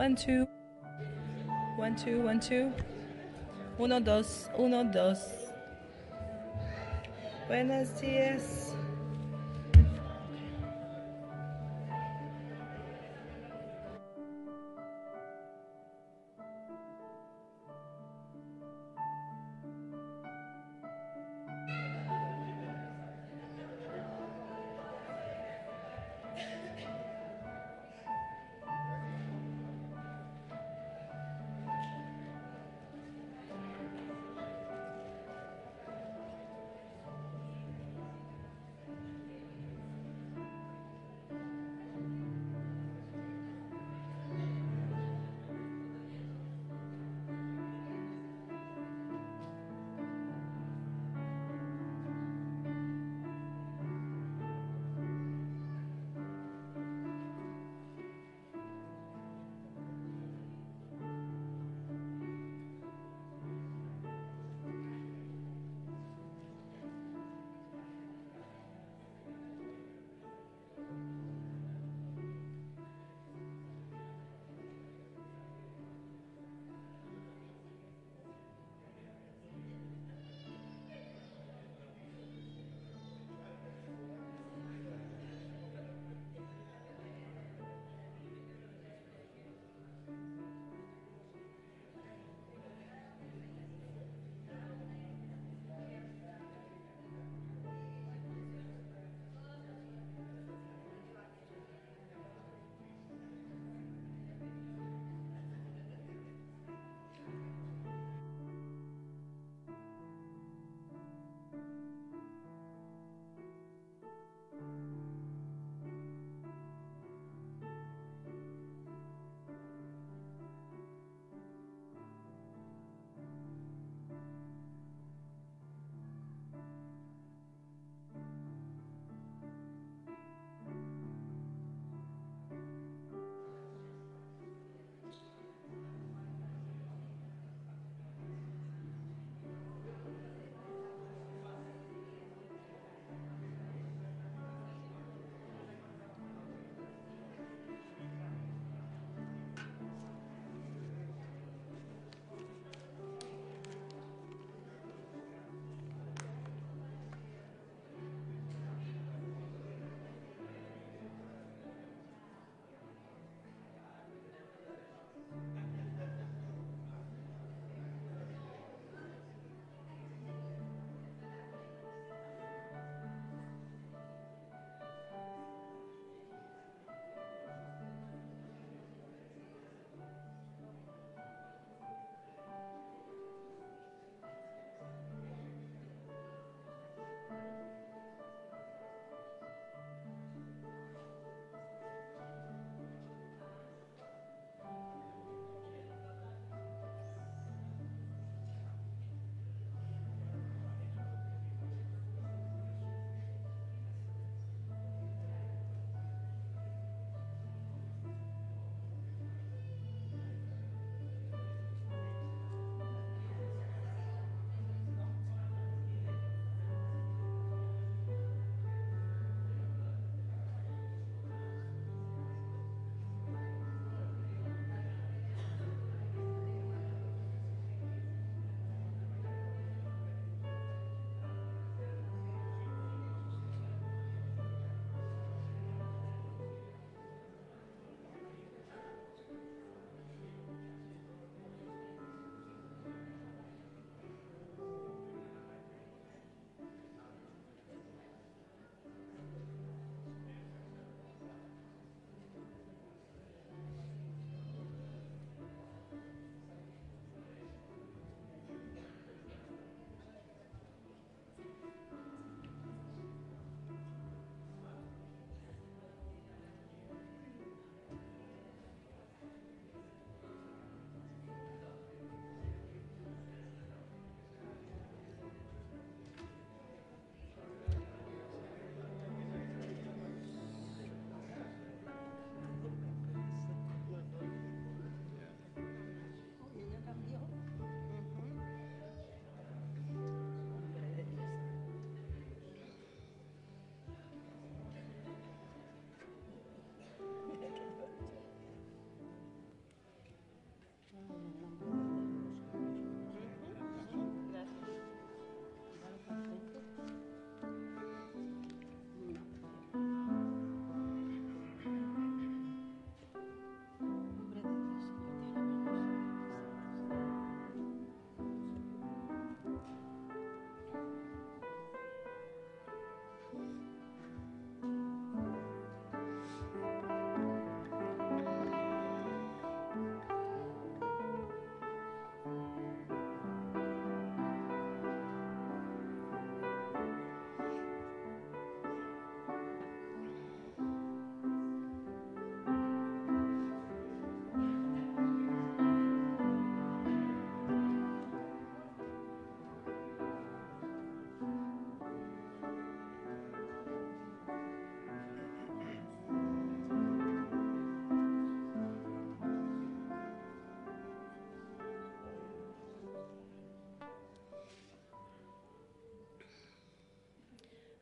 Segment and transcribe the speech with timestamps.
[0.00, 0.48] One, two.
[1.76, 2.72] One, two, one, two.
[3.78, 5.18] Uno, dos, uno, dos.
[7.46, 8.72] Buenos días.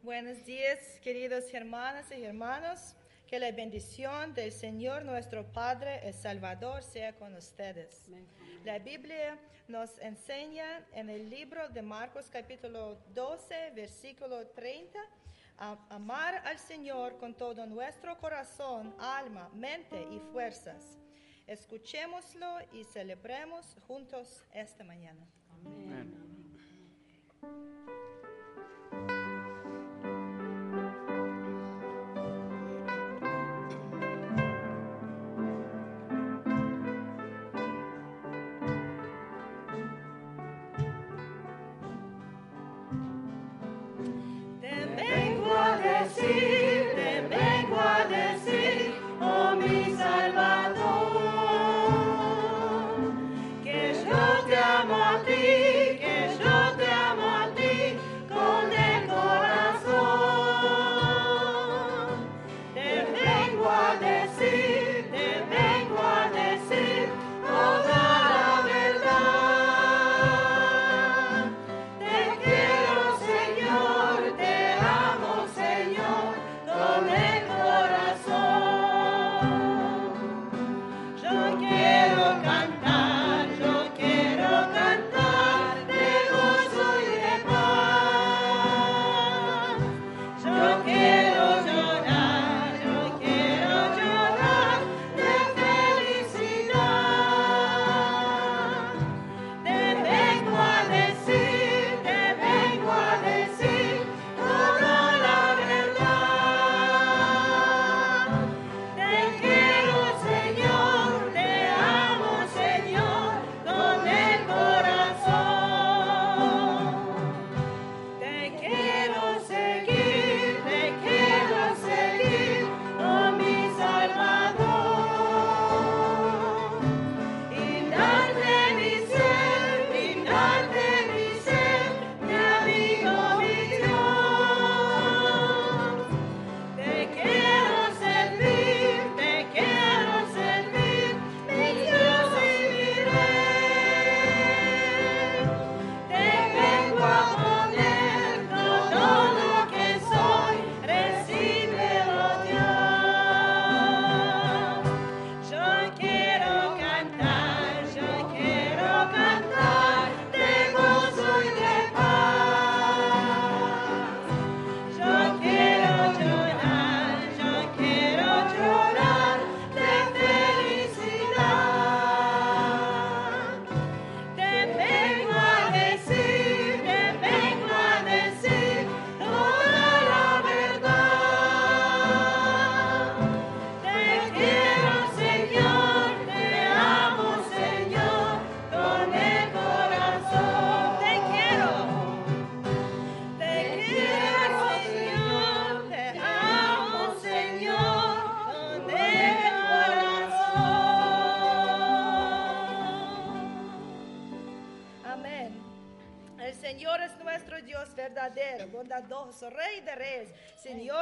[0.08, 2.94] Buenos días, queridos hermanas y hermanos.
[3.26, 8.08] Que la bendición del Señor nuestro Padre y Salvador sea con ustedes.
[8.64, 9.38] La Biblia
[9.68, 14.98] nos enseña en el libro de Marcos capítulo 12, versículo 30,
[15.58, 20.96] a amar al Señor con todo nuestro corazón, alma, mente y fuerzas.
[21.46, 25.28] Escuchémoslo y celebremos juntos esta mañana.
[25.66, 26.28] Amén.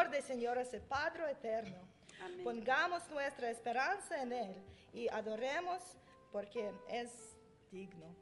[0.07, 1.79] Señor de señores, el Padre eterno.
[2.45, 4.55] Pongamos nuestra esperanza en Él
[4.93, 5.83] y adoremos
[6.31, 7.11] porque es
[7.73, 8.15] digno.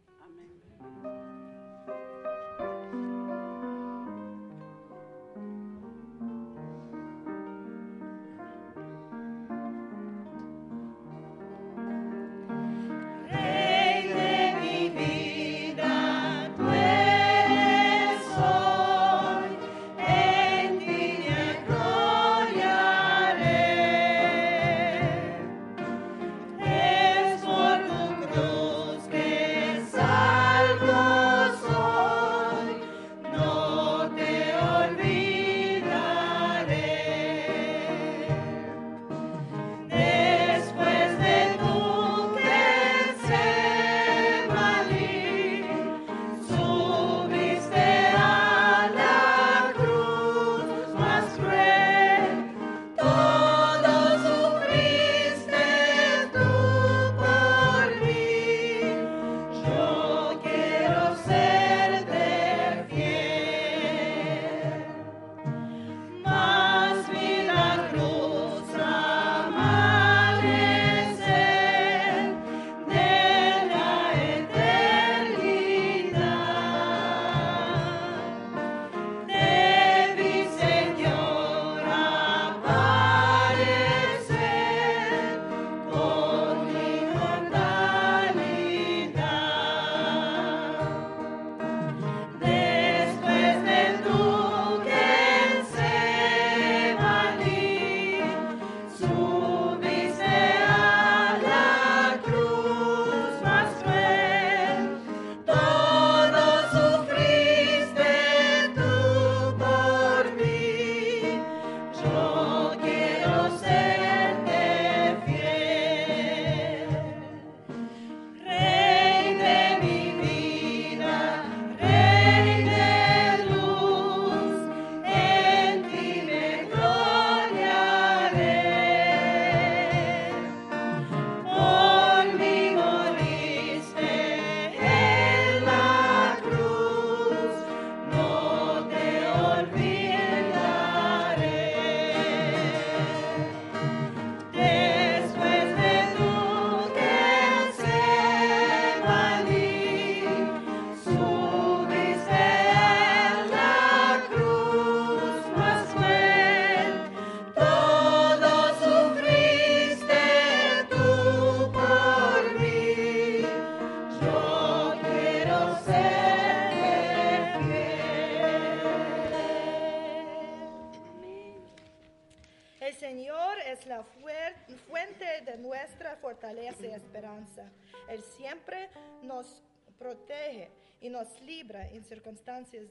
[180.14, 180.68] protege
[181.00, 182.88] e nos libra em circunstâncias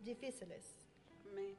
[0.00, 0.74] difíceis.
[1.30, 1.56] Amém.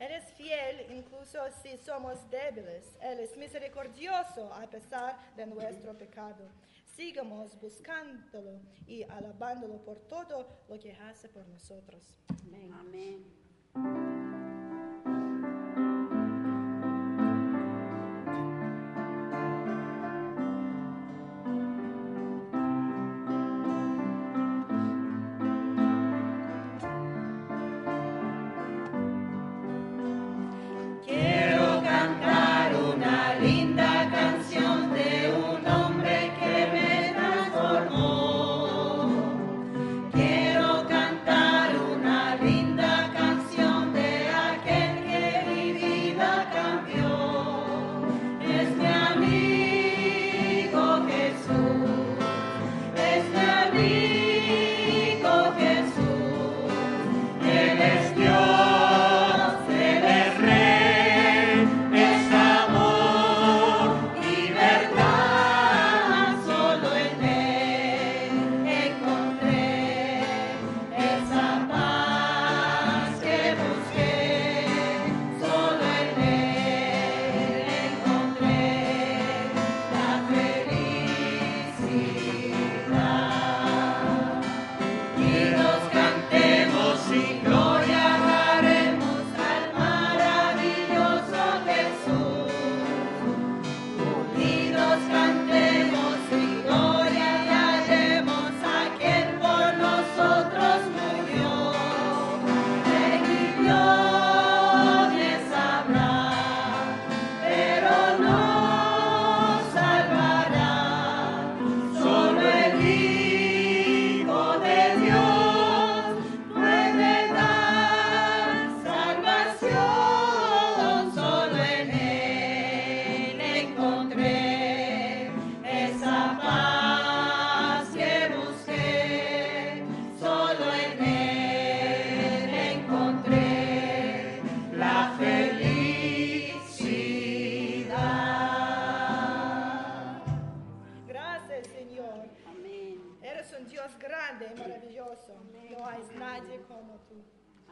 [0.00, 2.96] Eres fiel incluso si somos débiles.
[3.02, 6.48] Él es misericordioso a pesar de nuestro pecado.
[6.84, 12.02] Sigamos buscándolo y alabándolo por todo lo que hace por nosotros.
[12.72, 14.07] Amén.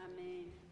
[0.07, 0.66] Amén.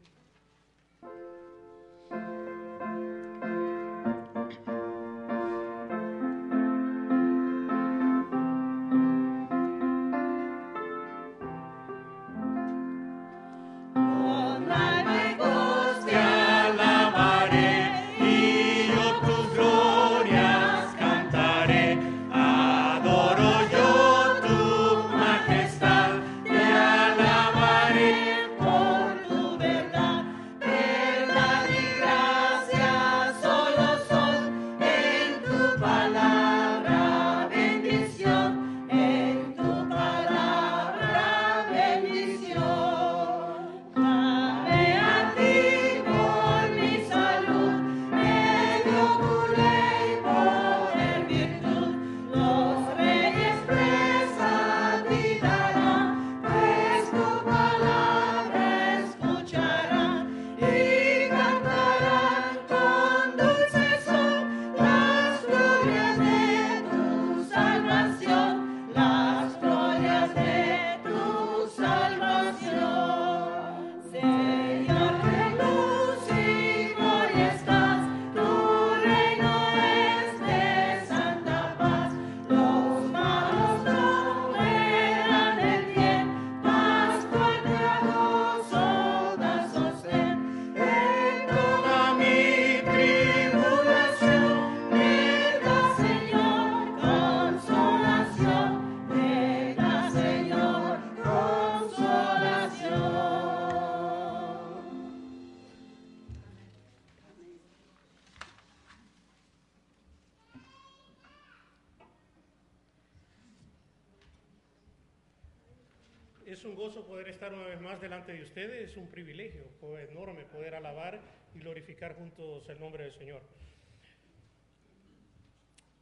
[118.54, 119.64] Ustedes, es un privilegio
[120.08, 121.20] enorme poder alabar
[121.56, 123.42] y glorificar juntos el nombre del Señor.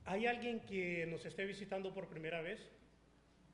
[0.04, 2.60] ¿Hay alguien que nos esté visitando por primera vez?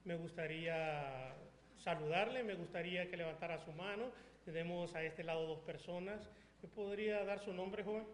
[0.03, 1.33] Me gustaría
[1.77, 4.11] saludarle, me gustaría que levantara su mano.
[4.45, 6.29] Tenemos a este lado dos personas.
[6.61, 8.05] ¿Me podría dar su nombre, joven?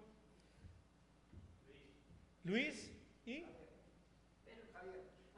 [2.45, 2.93] Luis
[3.25, 3.43] y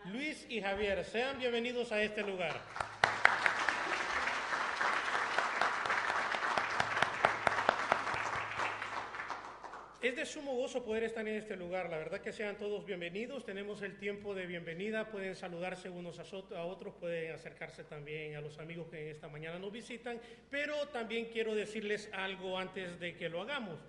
[0.07, 2.61] Luis y Javier, sean bienvenidos a este lugar.
[10.07, 11.91] Es de sumo gozo poder estar en este lugar.
[11.91, 13.45] La verdad que sean todos bienvenidos.
[13.45, 15.11] Tenemos el tiempo de bienvenida.
[15.11, 19.73] Pueden saludarse unos a otros, pueden acercarse también a los amigos que esta mañana nos
[19.73, 20.21] visitan.
[20.49, 23.81] Pero también quiero decirles algo antes de que lo hagamos.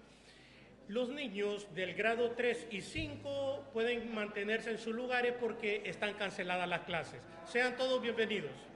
[0.88, 6.68] Los niños del grado 3 y 5 pueden mantenerse en sus lugares porque están canceladas
[6.68, 7.22] las clases.
[7.46, 8.67] Sean todos bienvenidos.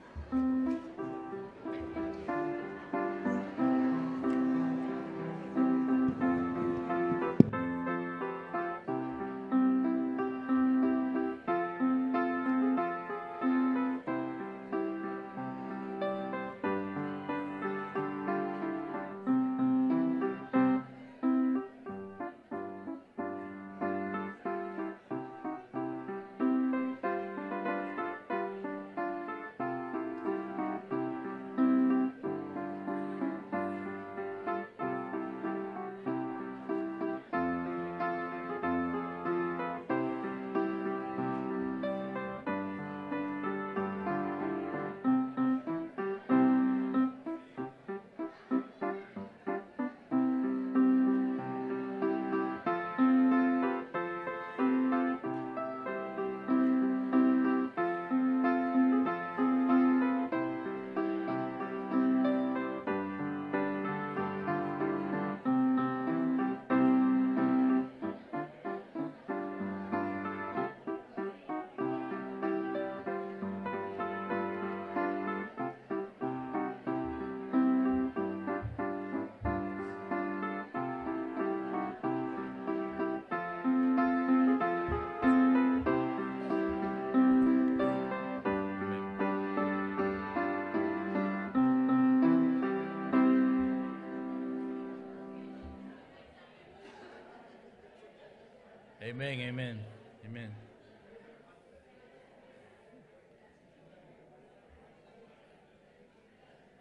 [99.11, 99.85] Amen, amen,
[100.25, 100.51] amen.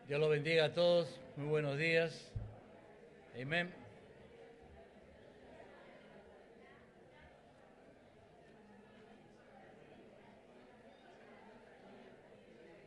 [0.06, 1.08] Dios los bendiga a todos.
[1.36, 2.30] Muy buenos días.
[3.34, 3.74] Amén.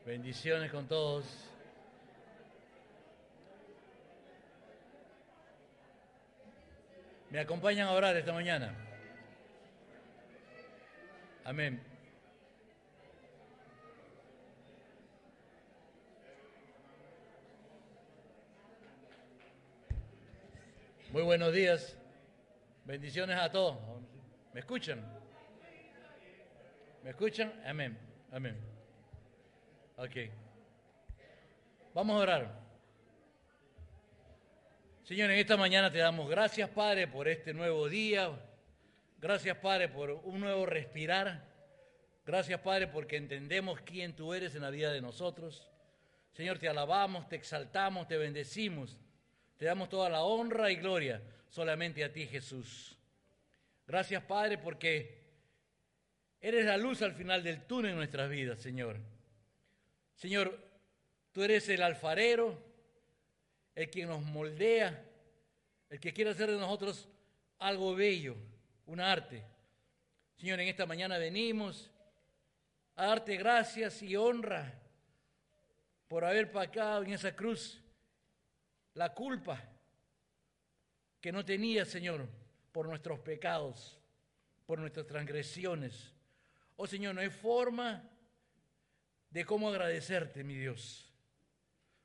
[0.06, 1.26] Bendiciones con todos.
[7.30, 8.83] ¿Me acompañan a orar esta mañana?
[11.46, 11.84] Amén.
[21.12, 21.98] Muy buenos días.
[22.86, 23.78] Bendiciones a todos.
[24.54, 25.06] ¿Me escuchan?
[27.04, 27.54] ¿Me escuchan?
[27.66, 27.98] Amén.
[28.32, 28.58] Amén.
[29.98, 30.16] Ok.
[31.94, 32.60] Vamos a orar.
[35.04, 38.32] Señor, en esta mañana te damos gracias, Padre, por este nuevo día.
[39.24, 41.48] Gracias, Padre, por un nuevo respirar.
[42.26, 45.72] Gracias, Padre, porque entendemos quién tú eres en la vida de nosotros.
[46.34, 48.98] Señor, te alabamos, te exaltamos, te bendecimos.
[49.56, 52.98] Te damos toda la honra y gloria solamente a ti, Jesús.
[53.88, 55.24] Gracias, Padre, porque
[56.42, 58.98] eres la luz al final del túnel en nuestras vidas, Señor.
[60.16, 60.60] Señor,
[61.32, 62.62] tú eres el alfarero,
[63.74, 65.02] el que nos moldea,
[65.90, 67.08] el que quiere hacer de nosotros
[67.60, 68.36] algo bello,
[68.86, 69.44] un arte.
[70.36, 71.90] Señor, en esta mañana venimos
[72.96, 74.74] a darte gracias y honra
[76.08, 77.82] por haber pagado en esa cruz
[78.94, 79.62] la culpa
[81.20, 82.28] que no tenía, Señor,
[82.72, 83.98] por nuestros pecados,
[84.66, 86.14] por nuestras transgresiones.
[86.76, 88.10] Oh Señor, no hay forma
[89.30, 91.10] de cómo agradecerte, mi Dios.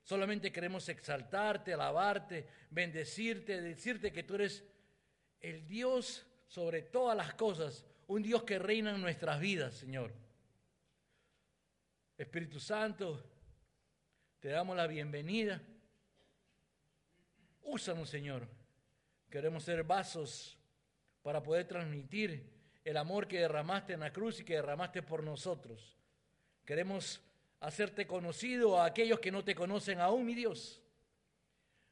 [0.03, 4.65] Solamente queremos exaltarte, alabarte, bendecirte, decirte que tú eres
[5.41, 10.13] el Dios sobre todas las cosas, un Dios que reina en nuestras vidas, Señor.
[12.17, 13.23] Espíritu Santo,
[14.41, 15.63] te damos la bienvenida.
[17.63, 18.49] Úsanos, Señor.
[19.31, 20.59] Queremos ser vasos
[21.23, 22.51] para poder transmitir
[22.83, 25.99] el amor que derramaste en la cruz y que derramaste por nosotros.
[26.65, 27.21] Queremos
[27.61, 30.83] hacerte conocido a aquellos que no te conocen aún, mi Dios.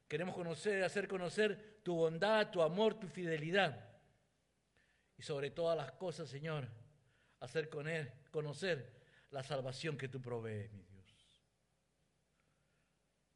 [0.09, 3.86] Queremos conocer, hacer conocer tu bondad, tu amor, tu fidelidad.
[5.19, 6.69] Y sobre todas las cosas, Señor,
[7.41, 8.93] hacer con él, conocer
[9.31, 11.43] la salvación que tú provees, mi Dios.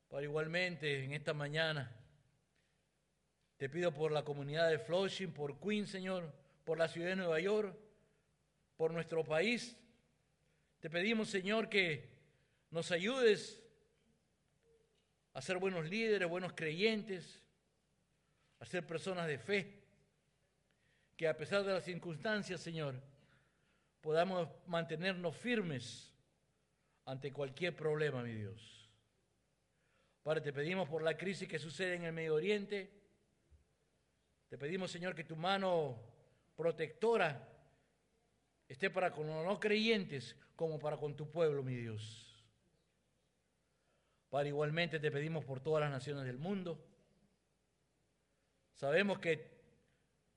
[0.09, 1.97] Para igualmente, en esta mañana,
[3.57, 6.33] te pido por la comunidad de Flushing, por Queen, Señor,
[6.65, 7.77] por la ciudad de Nueva York,
[8.77, 9.77] por nuestro país.
[10.81, 12.09] Te pedimos, Señor, que
[12.71, 13.63] nos ayudes
[15.33, 17.43] a ser buenos líderes, buenos creyentes,
[18.59, 19.80] a ser personas de fe,
[21.21, 22.95] que a pesar de las circunstancias, Señor,
[24.01, 26.15] podamos mantenernos firmes
[27.05, 28.91] ante cualquier problema, mi Dios.
[30.23, 32.91] Padre, te pedimos por la crisis que sucede en el Medio Oriente.
[34.49, 36.01] Te pedimos, Señor, que tu mano
[36.57, 37.47] protectora
[38.67, 42.43] esté para con los no creyentes como para con tu pueblo, mi Dios.
[44.31, 46.83] Padre, igualmente te pedimos por todas las naciones del mundo.
[48.73, 49.60] Sabemos que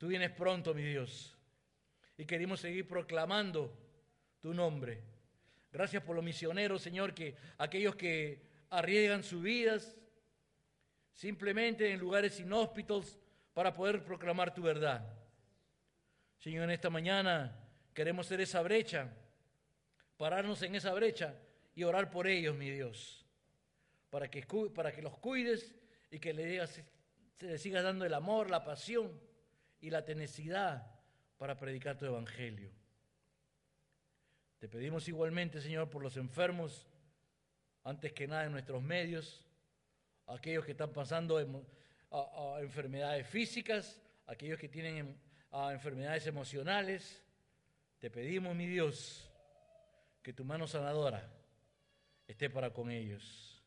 [0.04, 1.34] tú vienes pronto, mi Dios,
[2.18, 3.74] y queremos seguir proclamando
[4.42, 5.02] tu nombre.
[5.72, 9.96] Gracias por los misioneros, Señor, que aquellos que arriesgan sus vidas
[11.14, 13.18] simplemente en lugares inhóspitos
[13.54, 15.10] para poder proclamar tu verdad.
[16.38, 17.58] Señor, en esta mañana
[17.94, 19.10] queremos ser esa brecha,
[20.18, 21.34] pararnos en esa brecha
[21.76, 23.26] y orar por ellos, mi Dios
[24.10, 25.74] para que, para que los cuides
[26.12, 26.84] y que le, digas,
[27.40, 29.32] le sigas dando el amor, la pasión
[29.84, 30.90] y la tenacidad
[31.38, 32.72] para predicar tu evangelio.
[34.58, 36.88] Te pedimos igualmente, Señor, por los enfermos,
[37.84, 39.46] antes que nada en nuestros medios,
[40.26, 45.20] aquellos que están pasando a, enfermedades físicas, aquellos que tienen
[45.52, 47.22] enfermedades emocionales.
[48.00, 49.30] Te pedimos, mi Dios,
[50.22, 51.30] que tu mano sanadora
[52.26, 53.62] esté para con ellos.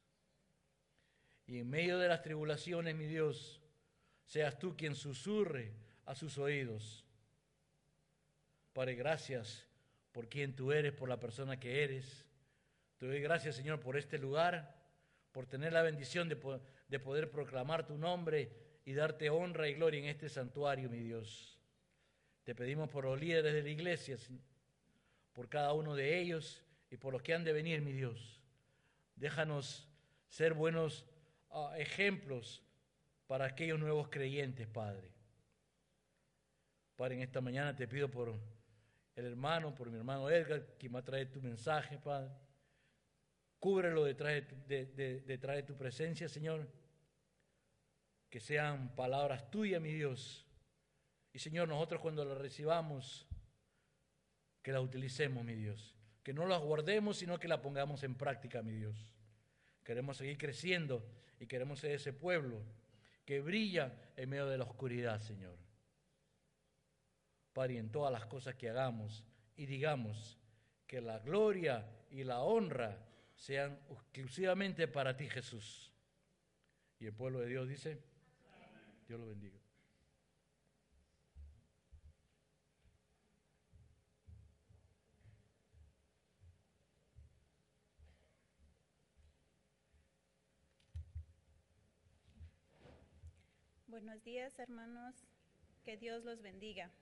[1.47, 3.61] Y en medio de las tribulaciones, mi Dios,
[4.25, 7.05] seas tú quien susurre a sus oídos.
[8.73, 9.67] Padre, gracias
[10.13, 12.25] por quien tú eres, por la persona que eres.
[12.97, 14.75] Te doy gracias, Señor, por este lugar,
[15.33, 18.51] por tener la bendición de, de poder proclamar tu nombre
[18.85, 21.59] y darte honra y gloria en este santuario, mi Dios.
[22.45, 24.17] Te pedimos por los líderes de la iglesia,
[25.33, 28.41] por cada uno de ellos y por los que han de venir, mi Dios.
[29.17, 29.89] Déjanos
[30.29, 31.05] ser buenos
[31.77, 32.63] ejemplos
[33.27, 35.16] para aquellos nuevos creyentes, Padre.
[36.97, 38.35] Padre, en esta mañana te pido por
[39.15, 42.31] el hermano, por mi hermano Edgar, que me traído tu mensaje, Padre.
[43.59, 46.67] Cúbrelo detrás de, detrás de tu presencia, Señor.
[48.31, 50.47] Que sean palabras tuyas, mi Dios.
[51.33, 53.27] Y Señor, nosotros cuando las recibamos,
[54.63, 55.95] que las utilicemos, mi Dios.
[56.23, 59.13] que no las guardemos, sino que las pongamos en práctica, mi Dios.
[59.85, 61.07] Queremos seguir creciendo
[61.39, 62.61] y queremos ser ese pueblo
[63.25, 65.66] que brilla en medio de la oscuridad, Señor.
[67.57, 69.25] Padre, en todas las cosas que hagamos
[69.57, 70.39] y digamos
[70.87, 73.03] que la gloria y la honra
[73.35, 75.91] sean exclusivamente para ti, Jesús.
[76.99, 77.99] Y el pueblo de Dios dice,
[79.09, 79.59] Dios lo bendiga.
[93.87, 95.15] Buenos días, hermanos.
[95.87, 96.93] Que Dios los bendiga.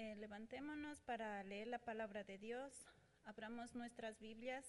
[0.00, 2.72] Eh, levantémonos para leer la palabra de Dios.
[3.24, 4.64] Abramos nuestras Biblias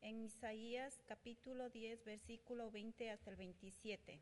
[0.00, 4.20] en Isaías capítulo 10, versículo 20 hasta el 27.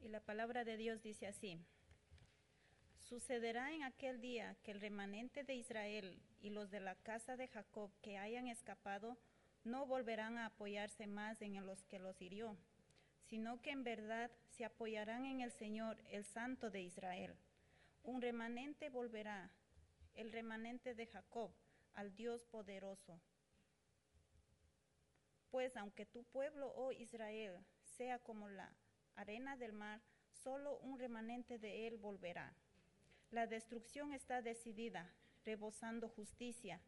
[0.00, 1.64] Y la palabra de Dios dice así.
[2.98, 7.46] Sucederá en aquel día que el remanente de Israel y los de la casa de
[7.46, 9.16] Jacob que hayan escapado
[9.62, 12.58] no volverán a apoyarse más en los que los hirió,
[13.28, 17.36] sino que en verdad se apoyarán en el Señor, el Santo de Israel.
[18.02, 19.50] Un remanente volverá,
[20.14, 21.50] el remanente de Jacob,
[21.94, 23.20] al Dios poderoso.
[25.50, 28.74] Pues aunque tu pueblo, oh Israel, sea como la
[29.16, 32.54] arena del mar, solo un remanente de él volverá.
[33.30, 35.12] La destrucción está decidida,
[35.44, 36.80] rebosando justicia,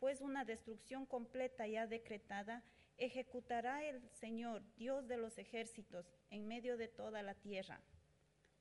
[0.00, 2.64] pues una destrucción completa ya decretada
[2.98, 7.80] ejecutará el Señor, Dios de los ejércitos, en medio de toda la tierra.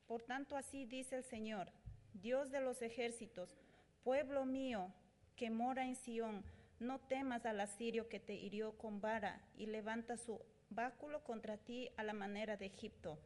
[0.05, 1.71] Por tanto, así dice el Señor,
[2.13, 3.57] Dios de los ejércitos,
[4.03, 4.93] pueblo mío
[5.35, 6.43] que mora en Sión,
[6.79, 11.89] no temas al asirio que te hirió con vara y levanta su báculo contra ti
[11.97, 13.19] a la manera de Egipto.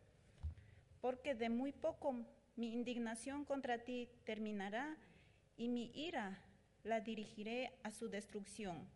[1.02, 4.97] Porque de muy poco mi indignación contra ti terminará
[5.58, 6.39] y mi ira
[6.84, 8.88] la dirigiré a su destrucción.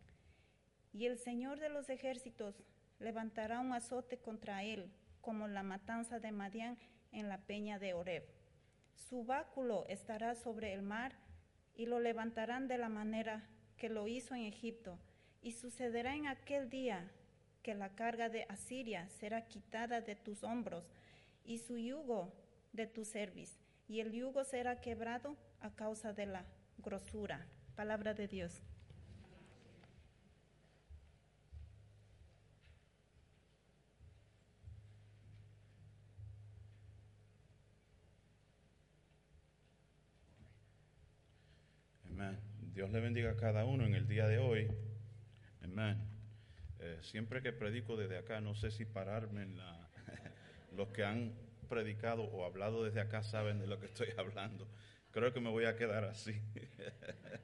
[0.96, 2.54] Y el Señor de los ejércitos
[3.00, 6.78] levantará un azote contra él, como la matanza de Madián
[7.12, 8.24] en la peña de Oreb.
[8.94, 11.12] Su báculo estará sobre el mar
[11.74, 14.98] y lo levantarán de la manera que lo hizo en Egipto.
[15.42, 17.10] Y sucederá en aquel día
[17.62, 20.88] que la carga de Asiria será quitada de tus hombros
[21.44, 22.32] y su yugo
[22.72, 26.46] de tu cerviz, y el yugo será quebrado a causa de la
[26.78, 27.46] grosura.
[27.74, 28.62] Palabra de Dios.
[42.18, 42.65] Amén.
[42.76, 44.68] Dios le bendiga a cada uno en el día de hoy.
[45.62, 45.96] Amén.
[46.78, 49.88] Eh, siempre que predico desde acá, no sé si pararme en la...
[50.76, 51.32] Los que han
[51.70, 54.68] predicado o hablado desde acá saben de lo que estoy hablando.
[55.10, 56.38] Creo que me voy a quedar así.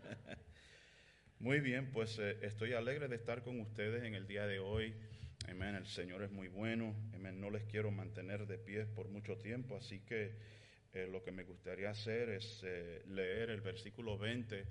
[1.40, 4.94] Muy bien, pues eh, estoy alegre de estar con ustedes en el día de hoy.
[5.48, 6.94] Amén, el Señor es muy bueno.
[7.14, 10.34] Amén, no les quiero mantener de pie por mucho tiempo, así que
[10.92, 14.66] eh, lo que me gustaría hacer es eh, leer el versículo 20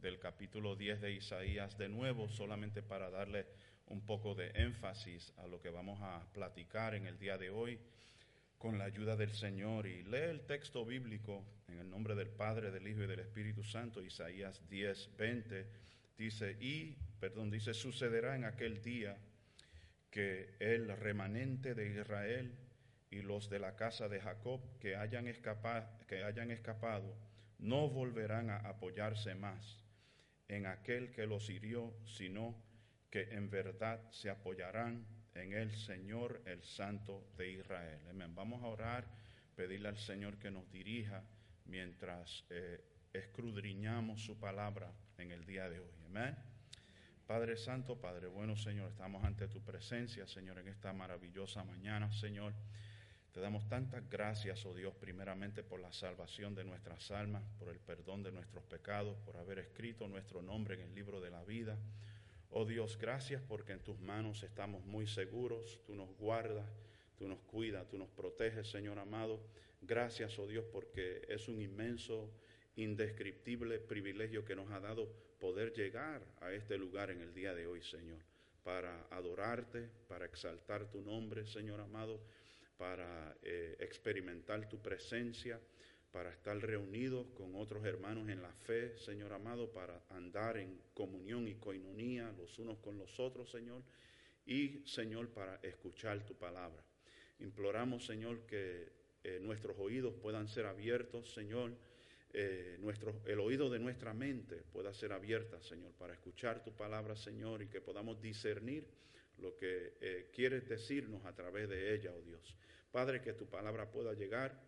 [0.00, 3.46] del capítulo 10 de Isaías de nuevo, solamente para darle
[3.86, 7.78] un poco de énfasis a lo que vamos a platicar en el día de hoy
[8.58, 9.86] con la ayuda del Señor.
[9.86, 13.62] Y lee el texto bíblico en el nombre del Padre, del Hijo y del Espíritu
[13.62, 15.66] Santo, Isaías 10, 20
[16.16, 19.16] dice, y, perdón, dice, sucederá en aquel día
[20.10, 22.54] que el remanente de Israel
[23.10, 27.16] y los de la casa de Jacob que hayan, escapado, que hayan escapado
[27.58, 29.80] no volverán a apoyarse más
[30.50, 32.56] en aquel que los hirió, sino
[33.08, 38.00] que en verdad se apoyarán en el Señor, el Santo de Israel.
[38.10, 38.34] Amén.
[38.34, 39.06] Vamos a orar,
[39.54, 41.22] pedirle al Señor que nos dirija
[41.66, 45.94] mientras eh, escudriñamos su palabra en el día de hoy.
[46.06, 46.36] Amén.
[47.28, 52.54] Padre Santo, Padre bueno, Señor, estamos ante tu presencia, Señor, en esta maravillosa mañana, Señor.
[53.32, 57.78] Te damos tantas gracias, oh Dios, primeramente por la salvación de nuestras almas, por el
[57.78, 61.78] perdón de nuestros pecados, por haber escrito nuestro nombre en el libro de la vida.
[62.50, 66.66] Oh Dios, gracias porque en tus manos estamos muy seguros, tú nos guardas,
[67.16, 69.40] tú nos cuidas, tú nos proteges, Señor amado.
[69.80, 72.32] Gracias, oh Dios, porque es un inmenso
[72.74, 77.68] indescriptible privilegio que nos ha dado poder llegar a este lugar en el día de
[77.68, 78.18] hoy, Señor,
[78.64, 82.20] para adorarte, para exaltar tu nombre, Señor amado,
[82.80, 85.60] para eh, experimentar tu presencia,
[86.10, 91.46] para estar reunidos con otros hermanos en la fe, Señor amado, para andar en comunión
[91.46, 93.82] y coinonía los unos con los otros, Señor,
[94.46, 96.82] y Señor, para escuchar tu palabra.
[97.40, 98.88] Imploramos, Señor, que
[99.24, 101.76] eh, nuestros oídos puedan ser abiertos, Señor,
[102.32, 107.14] eh, nuestro, el oído de nuestra mente pueda ser abierta, Señor, para escuchar tu palabra,
[107.14, 108.86] Señor, y que podamos discernir
[109.40, 112.56] lo que eh, quieres decirnos a través de ella, oh Dios.
[112.90, 114.58] Padre, que tu palabra pueda llegar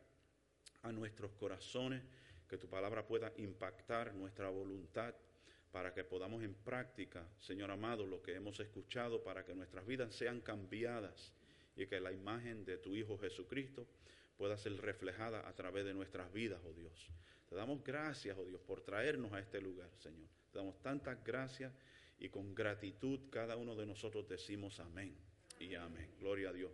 [0.82, 2.02] a nuestros corazones,
[2.48, 5.14] que tu palabra pueda impactar nuestra voluntad
[5.70, 10.14] para que podamos en práctica, Señor amado, lo que hemos escuchado, para que nuestras vidas
[10.14, 11.32] sean cambiadas
[11.76, 13.86] y que la imagen de tu Hijo Jesucristo
[14.36, 17.10] pueda ser reflejada a través de nuestras vidas, oh Dios.
[17.48, 20.28] Te damos gracias, oh Dios, por traernos a este lugar, Señor.
[20.50, 21.72] Te damos tantas gracias
[22.22, 25.12] y con gratitud cada uno de nosotros decimos amén
[25.58, 26.08] y amén.
[26.20, 26.70] Gloria a Dios.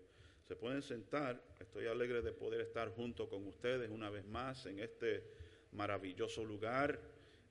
[0.47, 1.43] Se pueden sentar.
[1.59, 5.25] Estoy alegre de poder estar junto con ustedes una vez más en este
[5.73, 7.01] maravilloso lugar.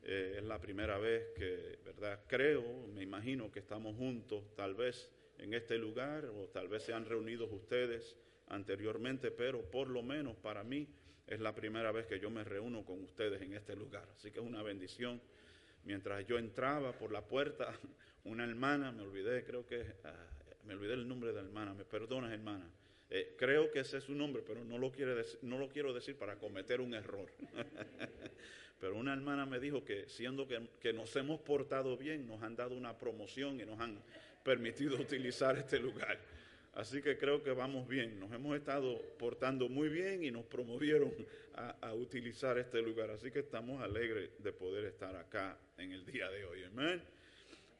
[0.03, 2.23] Eh, es la primera vez que, ¿verdad?
[2.27, 6.93] Creo, me imagino que estamos juntos, tal vez en este lugar, o tal vez se
[6.93, 8.15] han reunido ustedes
[8.49, 10.87] anteriormente, pero por lo menos para mí
[11.25, 14.07] es la primera vez que yo me reúno con ustedes en este lugar.
[14.15, 15.19] Así que es una bendición.
[15.83, 17.73] Mientras yo entraba por la puerta,
[18.25, 20.13] una hermana, me olvidé, creo que, ah,
[20.65, 22.69] me olvidé el nombre de la hermana, me perdonas hermana.
[23.09, 26.17] Eh, creo que ese es su nombre, pero no lo, quiere no lo quiero decir
[26.17, 27.31] para cometer un error.
[28.79, 32.75] pero una hermana me dijo que siendo que nos hemos portado bien, nos han dado
[32.75, 33.97] una promoción y nos han
[34.43, 36.17] permitido utilizar este lugar.
[36.73, 38.19] Así que creo que vamos bien.
[38.19, 41.11] Nos hemos estado portando muy bien y nos promovieron
[41.55, 43.09] a, utilizar este lugar.
[43.09, 46.63] Así que estamos alegres de poder estar acá en el día de hoy.
[46.65, 47.01] Amén.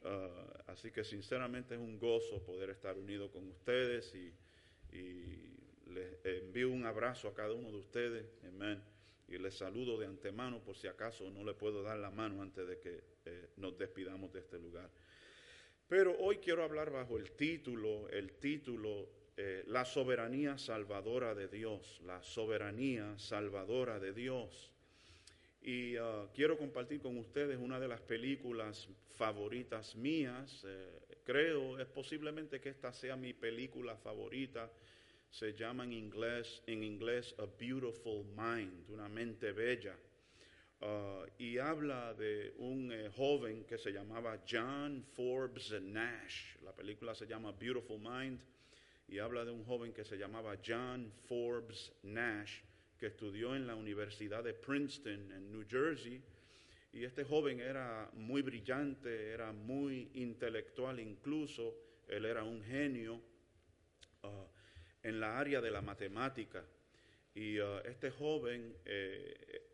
[0.04, 4.32] Ah, así que sinceramente es un gozo poder estar unido con ustedes y,
[5.88, 8.26] les envío un abrazo a cada uno de ustedes.
[8.46, 8.82] Amén.
[9.28, 12.66] Y les saludo de antemano por si acaso no le puedo dar la mano antes
[12.66, 14.90] de que eh, nos despidamos de este lugar.
[15.88, 19.08] Pero hoy quiero hablar bajo el título, el título,
[19.38, 24.70] eh, La soberanía salvadora de Dios, la soberanía salvadora de Dios.
[25.62, 28.86] Y ah, quiero compartir con ustedes una de las películas
[29.16, 30.62] favoritas mías.
[30.68, 34.70] Eh, creo, es posiblemente que esta sea mi película favorita.
[35.30, 39.96] Se llama en inglés, en inglés A Beautiful Mind, una mente bella.
[40.80, 46.56] Uh, y habla de un eh, joven que se llamaba John Forbes Nash.
[46.64, 48.40] La película se llama Beautiful Mind
[49.06, 52.60] y habla de un joven que se llamaba John Forbes Nash,
[52.98, 56.20] que estudió en la Universidad de Princeton en New Jersey.
[56.92, 61.76] Y este joven era muy brillante, era muy intelectual incluso,
[62.08, 63.22] él era un genio
[64.24, 64.46] uh,
[65.02, 66.64] en la área de la matemática.
[67.34, 69.68] Y uh, este joven, eh,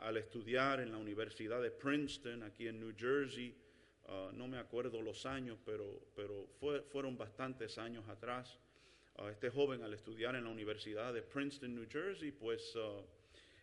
[0.00, 3.54] al estudiar en la Universidad de Princeton, aquí en New Jersey,
[4.08, 6.48] uh, no me acuerdo los años, pero, pero
[6.90, 8.58] fueron bastantes años atrás,
[9.18, 12.76] uh, este joven al estudiar en la Universidad de Princeton, New Jersey, pues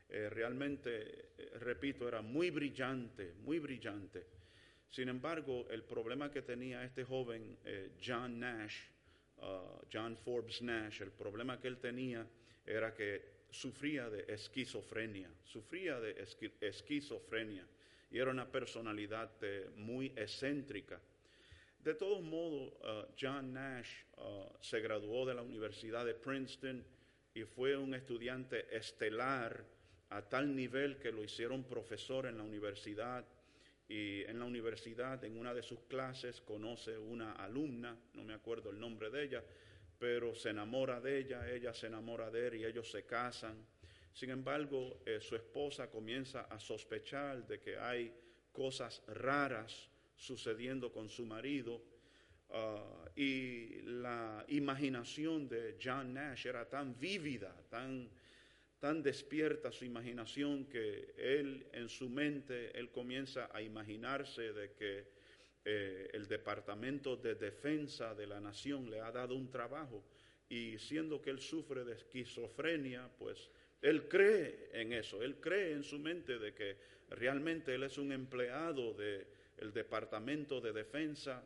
[0.09, 4.27] eh, realmente, eh, repito, era muy brillante, muy brillante.
[4.89, 7.57] Sin embargo, el problema que tenía este joven,
[7.99, 8.75] John Nash,
[9.91, 12.27] John Forbes Nash, el problema que él tenía
[12.63, 16.25] era que sufría de esquizofrenia, sufría de
[16.59, 17.65] esquizofrenia
[18.09, 20.99] y era una personalidad eh, muy excéntrica.
[21.79, 26.83] De todos modos, uh, John Nash uh, se graduó de la Universidad de Princeton
[27.33, 29.65] y fue un estudiante estelar
[30.09, 33.25] a tal nivel que lo hicieron profesor en la universidad
[33.87, 38.69] y en la universidad en una de sus clases conoce una alumna, no me acuerdo
[38.69, 39.43] el nombre de ella,
[40.03, 43.65] pero se enamora de ella, ella se enamora de él y ellos se casan.
[44.11, 48.13] Sin embargo, eh, su esposa comienza a sospechar de que hay
[48.51, 51.81] cosas raras sucediendo con su marido
[52.49, 58.09] ah, y la imaginación de John Nash era tan vívida, tan,
[58.81, 65.12] tan despierta su imaginación que él en su mente, él comienza a imaginarse de que
[65.65, 70.03] eh, el Departamento de Defensa de la Nación le ha dado un trabajo
[70.49, 73.49] y siendo que él sufre de esquizofrenia, pues
[73.81, 76.77] él cree en eso, él cree en su mente de que
[77.09, 81.43] realmente él es un empleado del Departamento de Defensa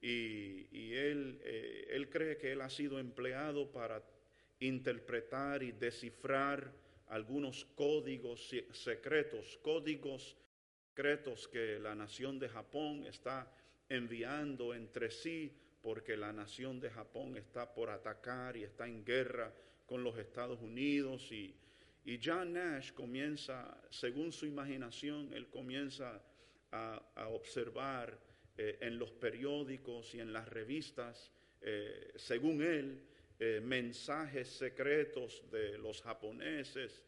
[0.00, 4.02] y, él, eh, él cree que él ha sido empleado para
[4.60, 6.72] interpretar y descifrar
[7.08, 10.36] algunos códigos secretos, códigos
[10.92, 13.50] secretos que la nación de Japón está
[13.88, 19.50] enviando entre sí porque la nación de Japón está por atacar y está en guerra
[19.86, 21.54] con los Estados Unidos y,
[22.04, 26.22] y John Nash comienza, según su imaginación, él comienza
[26.72, 28.18] a, observar
[28.58, 31.32] eh, en los periódicos y en las revistas,
[31.62, 33.00] eh, según él,
[33.38, 37.02] eh, mensajes secretos de los japoneses.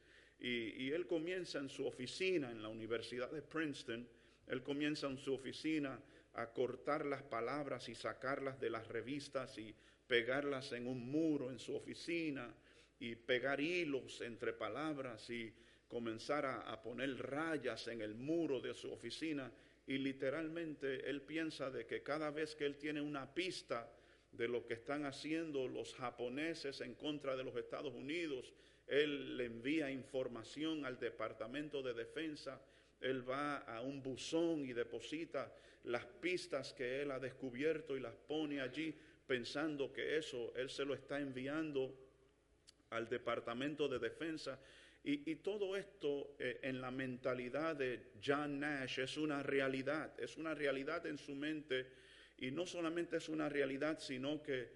[0.46, 4.06] Y, él comienza en su oficina en la Universidad de Princeton,
[4.46, 5.98] él comienza en su oficina
[6.34, 9.74] a cortar las palabras y sacarlas de las revistas y
[10.06, 12.54] pegarlas en un muro en su oficina
[12.98, 15.50] y pegar hilos entre palabras y
[15.88, 19.50] comenzar a, poner rayas en el muro de su oficina.
[19.86, 23.90] Y literalmente él piensa de que cada vez que él tiene una pista
[24.30, 28.52] de lo que están haciendo los japoneses en contra de los Estados Unidos,
[28.86, 32.60] él le envía información al Departamento de Defensa,
[33.00, 35.52] él va a un buzón y deposita
[35.84, 38.94] las pistas que él ha descubierto y las pone allí
[39.26, 41.94] pensando que eso él se lo está enviando
[42.90, 44.58] al Departamento de Defensa.
[45.06, 50.54] Y, todo esto eh, en la mentalidad de John Nash es una realidad, es una
[50.54, 51.86] realidad en su mente
[52.38, 54.70] y no solamente es una realidad, sino que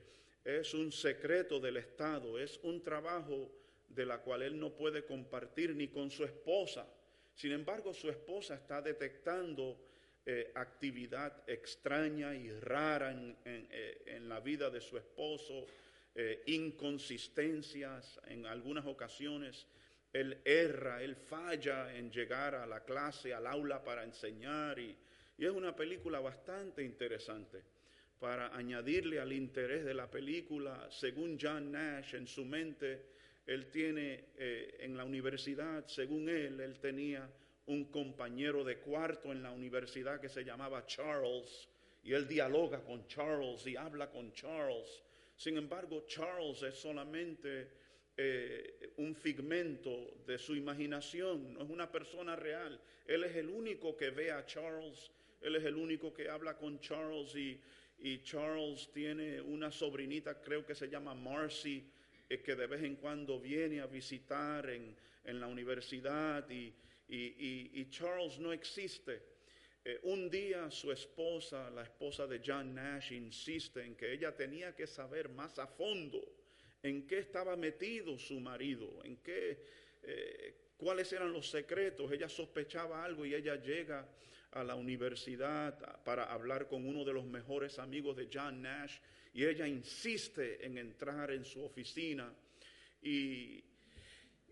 [0.44, 3.50] es un secreto del Estado, es un trabajo
[3.88, 6.86] de la cual él no puede compartir ni con su esposa.
[7.34, 9.78] Sin embargo, su esposa está detectando
[10.30, 15.66] eh, actividad extraña y rara en, eh, la vida de su esposo,
[16.14, 19.66] eh, inconsistencias en algunas ocasiones.
[20.12, 24.94] Él erra, él falla en llegar a la clase, al aula para enseñar y,
[25.38, 27.62] es una película bastante interesante.
[28.18, 33.17] Para añadirle al interés de la película, según John Nash, en su mente,
[33.48, 37.28] él tiene en la universidad, según él, él tenía
[37.66, 41.68] un compañero de cuarto en la universidad que se llamaba Charles,
[42.02, 45.02] y él dialoga con Charles y habla con Charles.
[45.36, 47.68] Sin embargo, Charles es solamente
[48.16, 52.80] eh, un figmento de su imaginación, no es una persona real.
[53.06, 56.80] Él es el único que ve a Charles, él es el único que habla con
[56.80, 57.60] Charles y,
[58.22, 61.92] Charles tiene una sobrinita, creo que se llama Marcy, eh,
[62.28, 66.74] que de vez en cuando viene a visitar en, en la universidad y,
[67.08, 69.22] y, Charles no existe.
[69.84, 74.74] Eh, un día su esposa, la esposa de John Nash, insiste en que ella tenía
[74.74, 76.20] que saber más a fondo
[76.82, 79.64] en qué estaba metido su marido, en qué,
[80.02, 82.12] eh, cuáles eran los secretos.
[82.12, 84.06] Ella sospechaba algo y ella llega
[84.52, 88.98] a la universidad para hablar con uno de los mejores amigos de John Nash
[89.34, 92.32] y ella insiste en entrar en su oficina
[93.02, 93.62] y,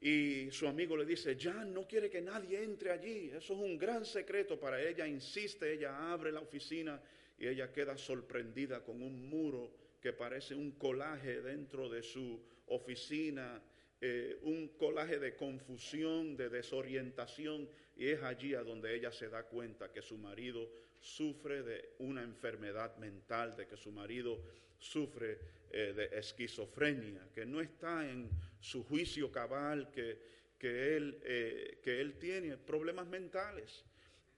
[0.00, 3.30] y su amigo le dice, Jan no quiere que nadie entre allí.
[3.30, 5.06] Eso es un gran secreto para ella.
[5.06, 7.00] Insiste, ella abre la oficina
[7.38, 13.62] y ella queda sorprendida con un muro que parece un colaje dentro de su oficina,
[14.00, 17.68] eh, un colaje de confusión, de desorientación.
[17.96, 20.70] Y es allí a donde ella se da cuenta que su marido
[21.06, 24.42] sufre de una enfermedad mental, de que su marido
[24.78, 25.38] sufre
[25.70, 28.28] eh, de esquizofrenia, que no está en
[28.58, 30.18] su juicio cabal, que,
[30.58, 33.84] que, él, eh, que él tiene problemas mentales.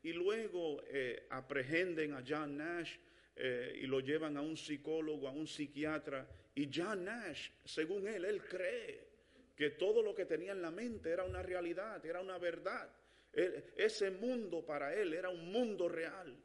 [0.02, 2.96] Y luego eh, aprehenden a John Nash
[3.40, 6.28] y lo llevan a un psicólogo, a un psiquiatra.
[6.56, 9.06] Y John Nash, según él, él cree
[9.54, 12.90] que todo lo que tenía en la mente era una realidad, era una verdad.
[13.32, 16.36] ese mundo para él era un mundo real.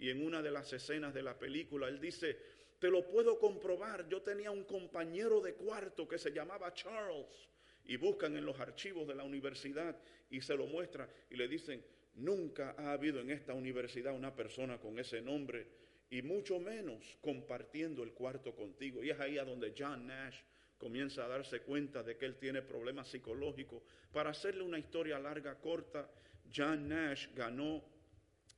[0.00, 2.36] Y en una de las escenas de la película, él dice,
[2.78, 4.08] te lo puedo comprobar.
[4.08, 7.50] Yo tenía un compañero de cuarto que se llamaba Charles.
[7.84, 9.96] Y buscan en los archivos de la universidad
[10.30, 11.84] y se lo muestran y le dicen,
[12.14, 15.66] nunca ha habido en esta universidad una persona con ese nombre
[16.08, 19.02] y mucho menos compartiendo el cuarto contigo.
[19.02, 20.36] Y es ahí a donde John Nash
[20.78, 23.82] comienza a darse cuenta de que él tiene problemas psicológicos.
[24.12, 26.08] Para hacerle una historia larga, corta,
[26.54, 27.84] John Nash ganó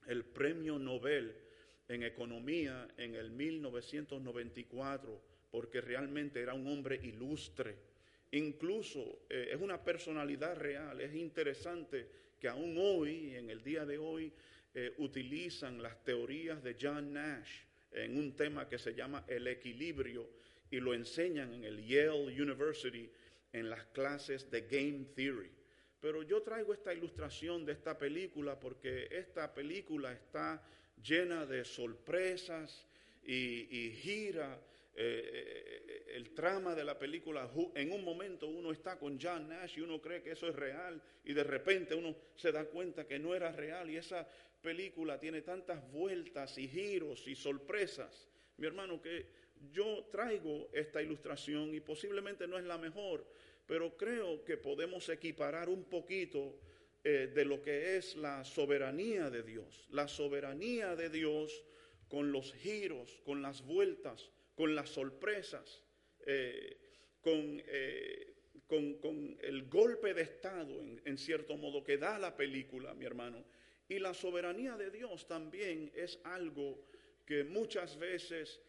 [0.06, 1.34] el premio Nobel
[1.88, 7.76] en economía en el 1994 porque realmente era un hombre ilustre.
[8.30, 11.00] Incluso eh, es una personalidad real.
[11.00, 12.08] Es interesante
[12.40, 14.32] que aún hoy, en el día de hoy,
[14.74, 17.60] eh, utilizan las teorías de John Nash
[17.92, 20.26] en un tema que se llama el equilibrio
[20.70, 23.10] y lo enseñan en el Yale University
[23.52, 25.50] en las clases de Game Theory.
[26.02, 30.60] Pero yo traigo esta ilustración de esta película porque esta película está
[31.00, 32.88] llena de sorpresas
[33.24, 34.60] y, gira
[34.96, 37.48] eh, eh, el trama de la película.
[37.76, 41.00] En un momento uno está con John Nash y uno cree que eso es real
[41.24, 44.26] y de repente uno se da cuenta que no era real y esa
[44.60, 48.28] película tiene tantas vueltas y giros y sorpresas.
[48.56, 49.26] Mi hermano, que
[49.70, 53.24] yo traigo esta ilustración y posiblemente no es la mejor,
[53.66, 56.58] pero creo que podemos equiparar un poquito
[57.04, 59.86] eh, de lo que es la soberanía de Dios.
[59.90, 61.64] La soberanía de Dios
[62.08, 65.82] con los giros, con las vueltas, con las sorpresas.
[66.26, 66.78] Eh,
[67.22, 68.34] con, eh,
[68.66, 73.44] con, con el golpe de Estado, en, cierto modo, que da la película, mi hermano.
[73.88, 76.84] Y la soberanía de Dios también es algo
[77.24, 78.60] que muchas veces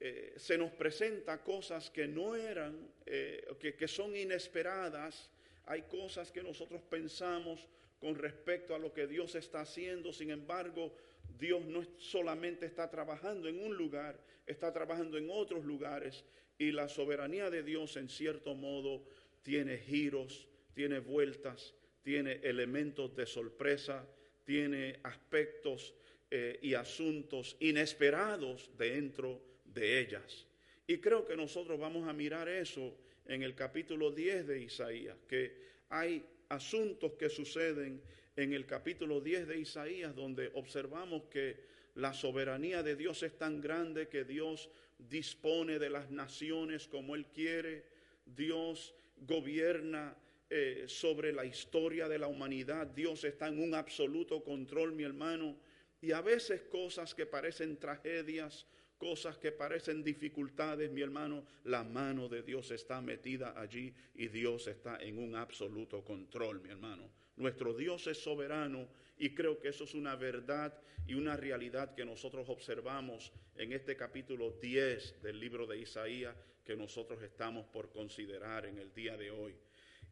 [0.00, 5.30] eh, se nos presenta cosas que no eran, eh, que, que son inesperadas.
[5.66, 7.66] Hay cosas que nosotros pensamos
[8.00, 10.12] con respecto a lo que Dios está haciendo.
[10.12, 10.94] Sin embargo,
[11.38, 16.24] Dios no solamente está trabajando en un lugar, está trabajando en otros lugares.
[16.58, 19.04] Y la soberanía de Dios, en cierto modo,
[19.42, 24.06] tiene giros, tiene vueltas, tiene elementos de sorpresa,
[24.44, 25.94] tiene aspectos
[26.30, 30.46] eh, y asuntos inesperados dentro de ellas.
[30.86, 32.96] Y creo que nosotros vamos a mirar eso
[33.26, 35.52] en el capítulo 10 de Isaías, que
[35.90, 38.00] hay asuntos que suceden
[38.36, 41.56] en el capítulo 10 de Isaías donde observamos que
[41.96, 47.26] la soberanía de Dios es tan grande que Dios dispone de las naciones como Él
[47.26, 47.84] quiere,
[48.24, 50.16] Dios gobierna
[50.50, 55.56] eh, sobre la historia de la humanidad, Dios está en un absoluto control, mi hermano,
[56.00, 58.66] y a veces cosas que parecen tragedias,
[58.98, 64.66] cosas que parecen dificultades, mi hermano, la mano de Dios está metida allí y Dios
[64.66, 67.08] está en un absoluto control, mi hermano.
[67.36, 70.76] Nuestro Dios es soberano y creo que eso es una verdad
[71.06, 76.76] y una realidad que nosotros observamos en este capítulo 10 del libro de Isaías que
[76.76, 79.54] nosotros estamos por considerar en el día de hoy.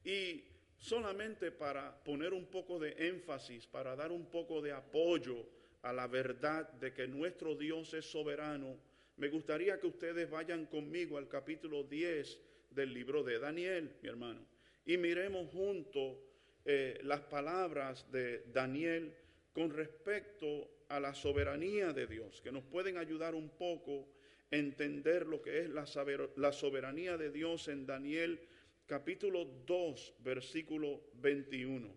[0.05, 0.45] Y
[0.79, 5.45] solamente para poner un poco de énfasis, para dar un poco de apoyo
[5.87, 8.77] a la verdad de que nuestro Dios es soberano,
[9.19, 14.45] me gustaría que ustedes vayan conmigo al capítulo 10 del libro de Daniel, mi hermano,
[14.85, 16.19] y miremos juntos
[16.65, 19.15] eh, las palabras de Daniel
[19.53, 24.09] con respecto a la soberanía de Dios, que nos pueden ayudar un poco
[24.51, 28.41] a entender lo que es la, soberanía de Dios en Daniel
[28.87, 31.89] capítulo 2, versículo 21.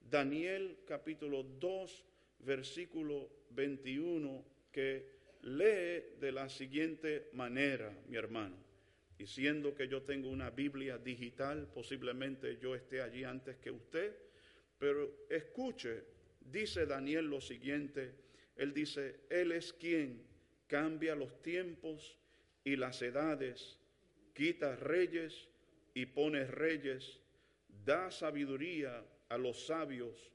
[0.00, 2.04] Daniel capítulo 2,
[2.40, 8.56] versículo 21, que lee de la siguiente manera, mi hermano.
[9.18, 14.14] Y siendo que yo tengo una Biblia digital, posiblemente yo esté allí antes que usted,
[14.78, 16.04] pero escuche,
[16.40, 18.14] dice Daniel lo siguiente,
[18.56, 20.26] él dice, Él es quien
[20.66, 22.18] cambia los tiempos
[22.64, 23.78] y las edades,
[24.34, 25.48] quita reyes
[25.94, 27.20] y pone reyes,
[27.84, 30.32] da sabiduría a los sabios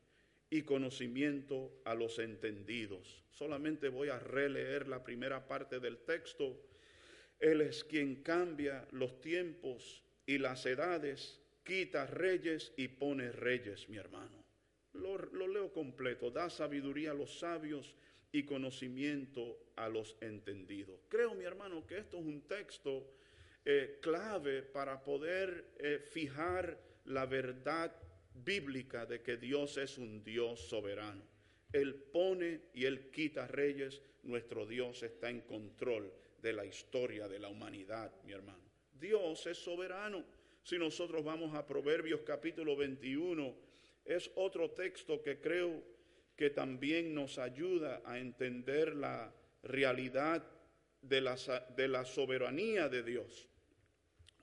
[0.52, 3.24] y conocimiento a los entendidos.
[3.32, 6.62] Solamente voy a releer la primera parte del texto.
[7.40, 13.96] Él es quien cambia los tiempos y las edades, quita reyes y pone reyes, mi
[13.96, 14.44] hermano.
[14.92, 16.30] Lo, leo completo.
[16.30, 17.96] Da sabiduría a los sabios
[18.34, 21.00] y conocimiento a los entendidos.
[21.08, 23.10] Creo, mi hermano, que esto es un texto
[23.64, 27.96] eh, clave para poder eh, fijar la verdad
[28.34, 31.24] bíblica de que Dios es un Dios soberano.
[31.72, 36.12] Él pone y Él quita reyes, nuestro Dios está en control
[36.42, 38.64] de la historia de la humanidad, mi hermano.
[38.94, 40.24] Dios es soberano.
[40.64, 43.56] Si nosotros vamos a Proverbios capítulo 21,
[44.06, 45.84] es otro texto que creo
[46.36, 50.46] que también nos ayuda a entender la realidad
[51.02, 51.36] de la,
[51.76, 53.48] de la soberanía de Dios.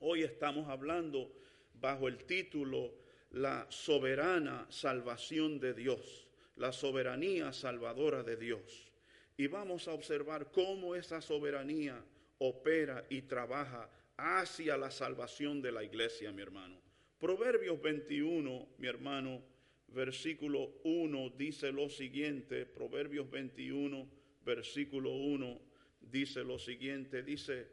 [0.01, 1.33] Hoy estamos hablando
[1.75, 2.95] bajo el título
[3.31, 8.93] La soberana salvación de Dios, la soberanía salvadora de Dios.
[9.37, 12.03] Y vamos a observar cómo esa soberanía
[12.39, 16.81] opera y trabaja hacia la salvación de la iglesia, mi hermano.
[17.19, 19.43] Proverbios 21, mi hermano,
[19.89, 24.09] versículo 1 dice lo siguiente, Proverbios 21,
[24.45, 25.61] versículo 1
[26.01, 27.69] dice lo siguiente, dice,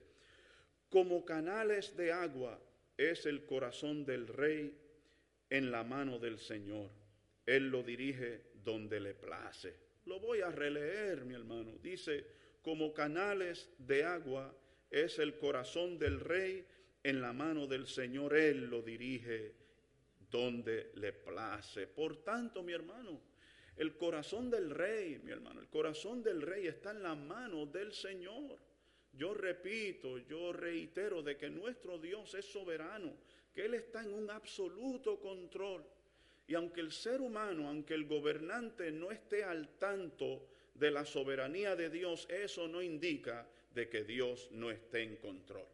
[0.90, 2.60] como canales de agua
[2.98, 4.74] es el corazón del rey
[5.50, 6.90] en la mano del Señor.
[7.46, 9.76] Él lo dirige donde le place.
[10.06, 11.78] Lo voy a releer, mi hermano.
[11.82, 12.26] Dice,
[12.62, 14.56] como canales de agua
[14.90, 16.66] es el corazón del rey
[17.04, 18.36] en la mano del Señor.
[18.36, 19.54] Él lo dirige
[20.30, 21.88] donde le place.
[21.88, 23.22] Por tanto, mi hermano,
[23.78, 27.94] el corazón del rey, mi hermano, el corazón del rey está en la mano del
[27.94, 28.58] Señor.
[29.14, 33.14] Yo repito, yo reitero de que nuestro Dios es soberano,
[33.56, 35.84] que Él está en un absoluto control.
[36.48, 40.46] Y aunque el ser humano, aunque el gobernante no esté al tanto
[40.76, 45.66] de la soberanía de Dios, eso no indica de que Dios no esté en control.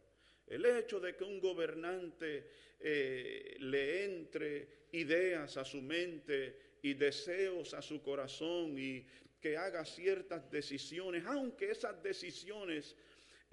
[0.46, 7.74] El hecho de que un gobernante eh, le entre ideas a su mente y deseos
[7.74, 9.04] a su corazón y
[9.40, 12.94] que haga ciertas decisiones, aunque esas decisiones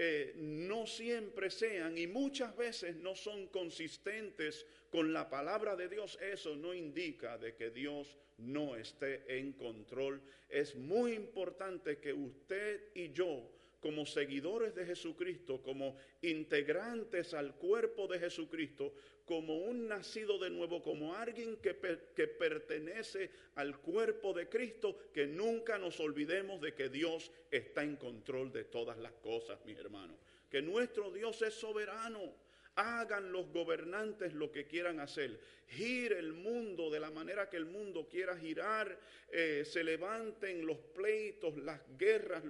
[0.02, 6.18] eh, no siempre sean y muchas veces no son consistentes con la palabra de Dios,
[6.22, 10.22] eso no indica de que Dios no esté en control.
[10.48, 18.08] Es muy importante que usted y yo como seguidores de Jesucristo, como integrantes al cuerpo
[18.08, 18.94] de Jesucristo,
[19.26, 21.78] como un nacido de nuevo, como alguien que,
[22.16, 27.96] que, pertenece al cuerpo de Cristo, que nunca nos olvidemos de que Dios está en
[27.96, 30.18] control de todas las cosas, mis hermanos.
[30.50, 32.34] Que nuestro Dios es soberano
[32.80, 37.66] hagan los gobernantes lo que quieran hacer, gire el mundo de la manera que el
[37.66, 38.98] mundo quiera girar,
[39.32, 42.44] eh, se levanten los pleitos, las guerras,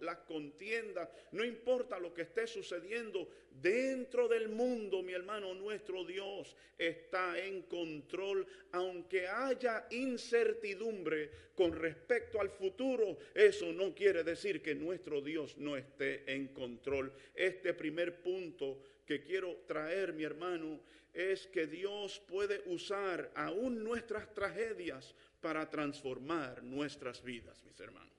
[0.00, 3.28] las contiendas, no importa lo que esté sucediendo
[3.60, 12.40] dentro del mundo, mi hermano, nuestro Dios está en control, aunque haya incertidumbre con respecto
[12.40, 17.12] al futuro, eso no quiere decir que nuestro Dios no esté en control.
[17.34, 20.80] Este primer punto que quiero traer, mi hermano,
[21.12, 28.14] es que Dios puede usar aún nuestras tragedias para transformar nuestras vidas, mis hermanos.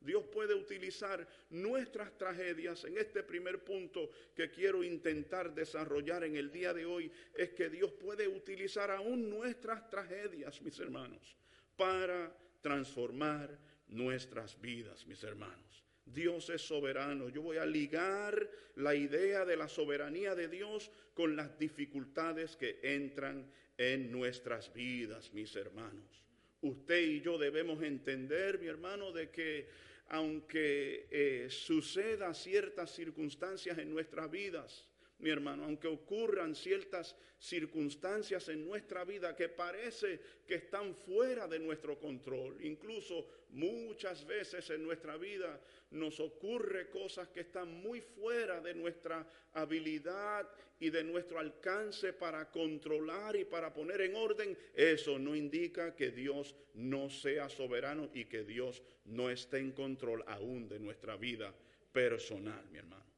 [0.00, 2.84] Dios puede utilizar nuestras tragedias.
[2.84, 7.68] En este primer punto que quiero intentar desarrollar en el día de hoy es que
[7.68, 11.36] Dios puede utilizar aún nuestras tragedias, mis hermanos,
[11.76, 13.58] para transformar
[13.88, 15.84] nuestras vidas, mis hermanos.
[16.12, 17.28] Dios es soberano.
[17.28, 22.80] Yo voy a ligar la idea de la soberanía de Dios con las dificultades que
[22.82, 26.24] entran en nuestras vidas, mis hermanos.
[26.62, 29.68] Usted y yo debemos entender, mi hermano, de que
[30.08, 34.89] aunque eh, suceda ciertas circunstancias en nuestras vidas,
[35.20, 41.58] mi hermano, aunque ocurran ciertas circunstancias en nuestra vida que parece que están fuera de
[41.58, 45.60] nuestro control, incluso muchas veces en nuestra vida
[45.90, 50.48] nos ocurre cosas que están muy fuera de nuestra habilidad
[50.78, 56.10] y de nuestro alcance para controlar y para poner en orden, eso no indica que
[56.10, 61.54] Dios no sea soberano y que Dios no esté en control aún de nuestra vida
[61.92, 63.09] personal, mi hermano.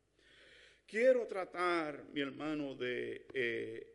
[0.93, 3.87] Quiero tratar, mi hermano, de eh,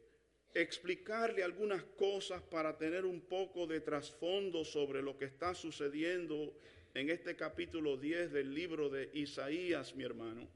[0.52, 6.58] explicarle algunas cosas para tener un poco de trasfondo sobre lo que está sucediendo
[6.96, 10.50] en este capítulo 10 del libro de Isaías, mi hermano.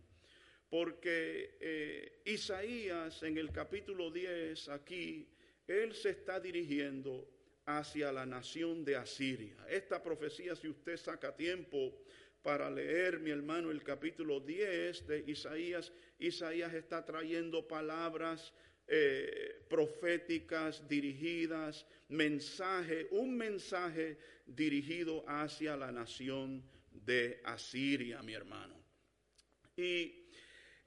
[0.67, 5.29] Porque eh, Isaías en el capítulo 10 aquí,
[5.67, 7.29] él se está dirigiendo
[7.67, 9.55] hacia la nación de Asiria.
[9.69, 12.01] Esta profecía, si usted saca tiempo
[12.43, 18.53] para leer, mi hermano, el capítulo 10 de Isaías, Isaías está trayendo palabras
[18.87, 28.75] eh, proféticas dirigidas, mensaje, un mensaje dirigido hacia la nación de Asiria, mi hermano.
[29.77, 30.20] Y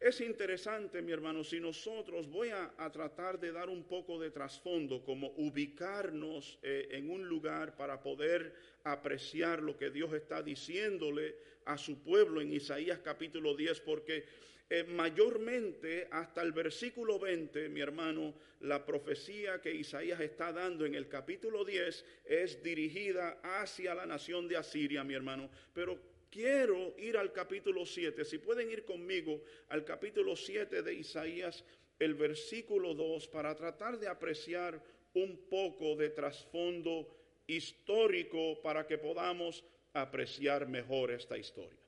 [0.01, 5.03] es interesante, mi hermano, si nosotros voy a, tratar de dar un poco de trasfondo,
[5.03, 11.78] como ubicarnos eh, en un lugar para poder apreciar lo que Dios está diciéndole a
[11.78, 14.24] su pueblo en Isaías capítulo 10, porque
[14.70, 20.95] eh, mayormente hasta el versículo 20, mi hermano, la profecía que Isaías está dando en
[20.95, 27.16] el capítulo 10 es dirigida hacia la nación de Asiria, mi hermano, pero quiero ir
[27.16, 28.24] al capítulo 7.
[28.24, 31.64] Si pueden ir conmigo al capítulo 7 de Isaías,
[31.97, 34.82] el versículo 2, para tratar de apreciar
[35.14, 37.07] un poco de trasfondo
[37.47, 39.62] histórico para que podamos
[39.93, 41.78] apreciar mejor esta historia.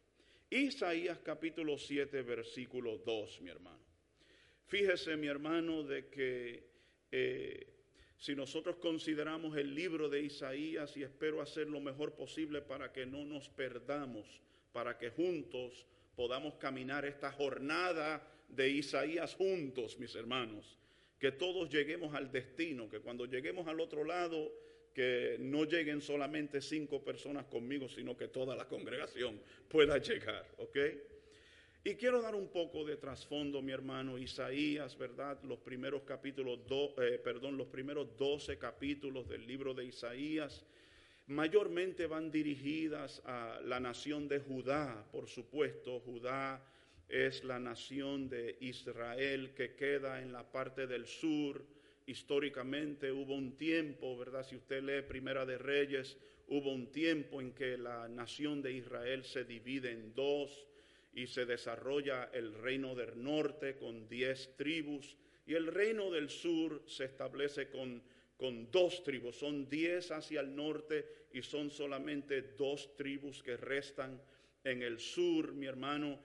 [0.49, 3.85] Isaías capítulo 7, versículo 2, mi hermano.
[4.67, 6.71] Fíjese, mi hermano, de que
[7.11, 7.76] eh,
[8.19, 13.07] si nosotros consideramos el libro de Isaías y espero hacer lo mejor posible para que
[13.07, 14.41] no nos perdamos,
[14.73, 20.79] para que juntos podamos caminar esta jornada de Isaías juntos, mis hermanos,
[21.19, 24.53] que todos lleguemos al destino, que cuando lleguemos al otro lado,
[24.95, 29.39] que no lleguen solamente cinco personas conmigo, sino que toda la congregación
[29.69, 30.79] pueda llegar, ¿ok?
[31.87, 35.41] Y quiero dar un poco de trasfondo, mi hermano, Isaías, ¿verdad?
[35.45, 36.59] Los primeros capítulos,
[36.99, 40.65] eh, perdón, los primeros 12 capítulos del libro de Isaías
[41.29, 46.61] mayormente van dirigidas a la nación de Judá, por supuesto, Judá
[47.09, 51.65] es la nación de Israel que queda en la parte del sur.
[52.05, 54.45] Históricamente hubo un tiempo, ¿verdad?
[54.45, 56.17] Si usted lee Primera de Reyes,
[56.49, 60.67] hubo un tiempo en que la nación de Israel se divide en dos
[61.17, 66.83] y se desarrolla el reino del norte con diez tribus y el reino del sur
[66.87, 68.03] se establece con,
[68.37, 74.21] con dos tribus, son diez hacia el norte y son solamente dos tribus que restan
[74.63, 76.21] en el sur, mi hermano.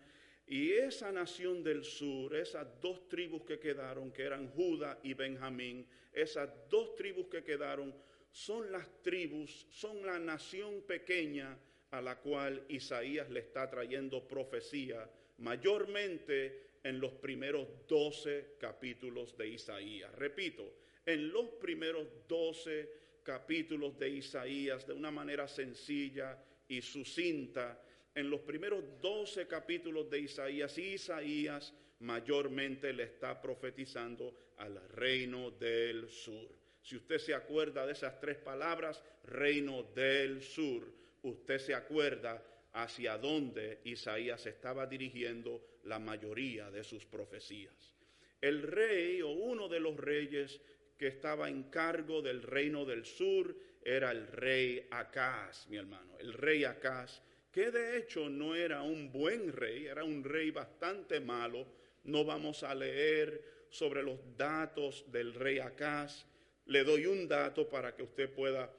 [0.45, 5.87] Y esa nación del sur, esas dos tribus que quedaron, que eran Judá y Benjamín,
[6.11, 7.95] esas dos tribus que quedaron,
[8.29, 11.57] son las tribus, son la nación pequeña
[11.91, 19.49] a la cual Isaías le está trayendo profecía, mayormente en los primeros doce capítulos de
[19.49, 20.13] Isaías.
[20.15, 20.73] Repito,
[21.05, 22.89] en los primeros doce
[23.23, 26.37] capítulos de Isaías, de una manera sencilla
[26.67, 27.79] y sucinta,
[28.15, 36.09] en los primeros doce capítulos de Isaías, Isaías mayormente le está profetizando al reino del
[36.09, 36.47] sur.
[36.81, 42.43] Si usted se acuerda de esas tres palabras, reino del sur, usted se acuerda
[42.73, 47.95] hacia dónde Isaías estaba dirigiendo la mayoría de sus profecías.
[48.39, 50.59] El rey o uno de los reyes
[50.97, 56.33] que estaba en cargo del reino del sur era el rey Acaz, mi hermano, el
[56.33, 61.67] rey Acaz, que de hecho no era un buen rey, era un rey bastante malo.
[62.03, 66.25] No vamos a leer sobre los datos del rey Acaz.
[66.65, 68.71] Le doy un dato para que usted pueda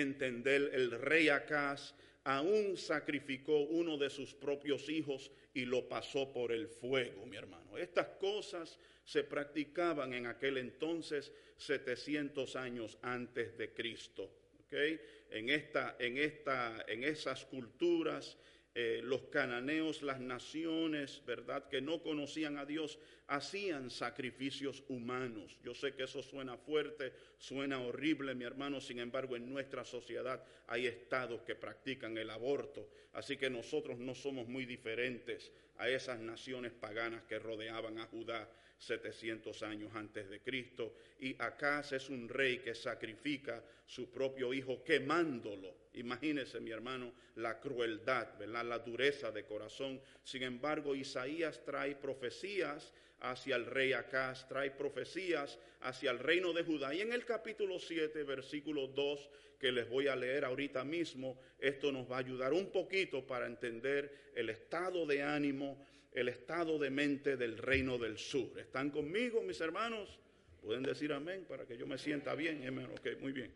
[0.00, 0.70] entender.
[0.72, 1.94] El rey Acaz
[2.24, 7.78] aún sacrificó uno de sus propios hijos y lo pasó por el fuego, mi hermano.
[7.78, 14.30] Estas cosas se practicaban en aquel entonces 700 años antes de Cristo.
[14.70, 18.36] En, esta, en, esta, en esas culturas,
[18.80, 25.58] eh, los cananeos, las naciones, ¿verdad?, que no conocían a Dios, hacían sacrificios humanos.
[25.64, 30.44] Yo sé que eso suena fuerte, suena horrible, mi hermano, sin embargo, en nuestra sociedad
[30.68, 36.20] hay estados que practican el aborto, así que nosotros no somos muy diferentes a esas
[36.20, 38.48] naciones paganas que rodeaban a Judá
[38.78, 40.94] 700 años antes de Cristo.
[41.20, 45.74] Y Acaz es un rey que sacrifica su propio hijo quemándolo.
[45.94, 50.00] Imagínese, mi hermano, la crueldad, la dureza de corazón.
[50.22, 56.62] Sin embargo, Isaías trae profecías hacia el rey Acaz, trae profecías hacia el reino de
[56.62, 56.94] Judá.
[56.94, 61.90] Y en el capítulo 7, versículo 2, que les voy a leer ahorita mismo, esto
[61.90, 65.84] nos va a ayudar un poquito para entender el estado de ánimo
[66.18, 68.58] el estado de mente del reino del sur.
[68.58, 70.18] ¿Están conmigo, mis hermanos?
[70.62, 72.66] Pueden decir amén para que yo me sienta bien.
[72.66, 72.88] Amén.
[72.92, 73.52] Ok, muy bien.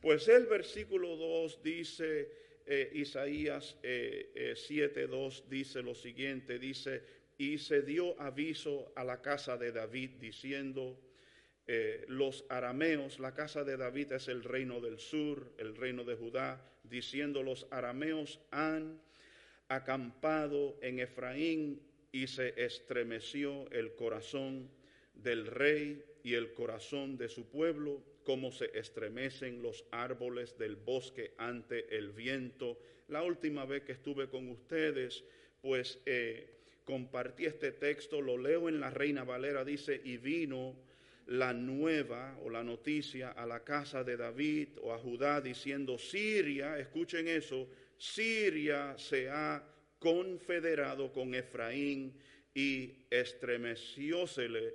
[0.00, 2.30] Pues el versículo 2 dice,
[2.66, 7.02] eh, Isaías eh, 7, eh, 2 dice lo siguiente, dice,
[7.38, 11.00] y se dio aviso a la casa de David diciendo,
[11.66, 16.14] eh, los arameos, la casa de David es el reino del sur, el reino de
[16.14, 19.00] Judá, diciendo los arameos han
[19.68, 21.80] acampado en Efraín
[22.14, 24.70] y se estremeció el corazón
[25.14, 31.32] del rey y el corazón de su pueblo, como se estremecen los árboles del bosque
[31.38, 32.78] ante el viento.
[33.08, 35.24] La última vez que estuve con ustedes,
[35.60, 36.54] pues eh,
[36.84, 40.76] compartí este texto, lo leo en la Reina Valera, dice, y vino
[41.26, 46.78] la nueva o la noticia a la casa de David o a Judá diciendo, Siria,
[46.78, 47.66] escuchen eso,
[47.98, 49.73] Siria se ha
[50.04, 52.12] confederado con Efraín
[52.54, 54.74] y estremeciósele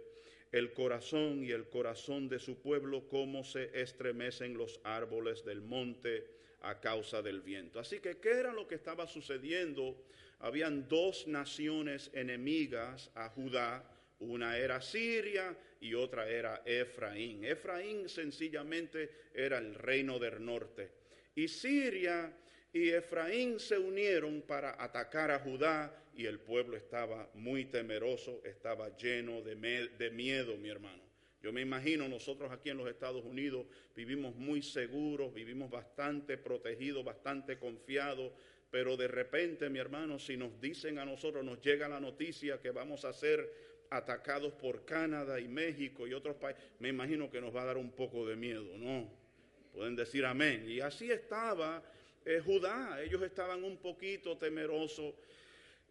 [0.51, 6.25] el corazón y el corazón de su pueblo como se estremecen los árboles del monte
[6.61, 7.79] a causa del viento.
[7.79, 10.03] Así que, ¿qué era lo que estaba sucediendo?
[10.39, 17.45] Habían dos naciones enemigas a Judá, una era Siria y otra era Efraín.
[17.45, 20.89] Efraín sencillamente era el reino del norte.
[21.35, 22.33] Y Siria
[22.71, 28.95] y Efraín se unieron para atacar a Judá y el pueblo estaba muy temeroso, estaba
[28.95, 29.55] lleno de,
[29.97, 31.01] de, miedo, mi hermano.
[31.41, 33.65] Yo me imagino nosotros aquí en los Estados Unidos
[33.95, 38.33] vivimos muy seguros, vivimos bastante protegidos, bastante confiados,
[38.69, 42.71] pero de repente, mi hermano, si nos dicen a nosotros, nos llega la noticia que
[42.71, 43.51] vamos a ser
[43.89, 47.77] atacados por Canadá y México y otros países, me imagino que nos va a dar
[47.77, 49.09] un poco de miedo, ¿no?
[49.73, 50.65] Pueden decir amén.
[50.67, 51.81] Y así estaba
[52.25, 55.13] eh, Judá, ellos estaban un poquito temerosos.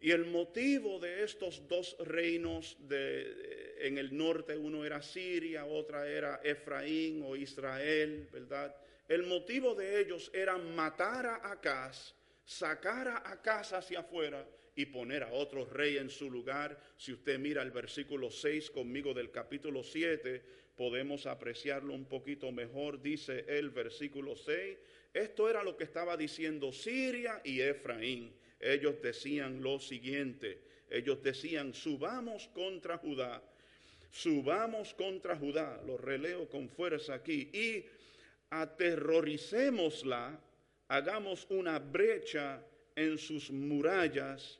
[0.01, 6.07] Y el motivo de estos dos reinos de, en el norte, uno era Siria, otra
[6.07, 8.73] era Efraín o Israel, ¿verdad?
[9.09, 12.13] El motivo de ellos era matar a Acaz,
[12.45, 16.79] sacar a Acaz hacia afuera y poner a otro rey en su lugar.
[16.95, 20.41] Si usted mira el versículo 6 conmigo del capítulo 7,
[20.77, 23.01] podemos apreciarlo un poquito mejor.
[23.01, 24.77] Dice el versículo 6,
[25.13, 28.33] esto era lo que estaba diciendo Siria y Efraín.
[28.59, 33.41] Ellos decían lo siguiente, ellos decían, subamos contra Judá,
[34.11, 37.85] subamos contra Judá, lo releo con fuerza aquí, y
[38.49, 40.39] aterroricémosla,
[40.89, 42.61] hagamos una brecha
[42.95, 44.59] en sus murallas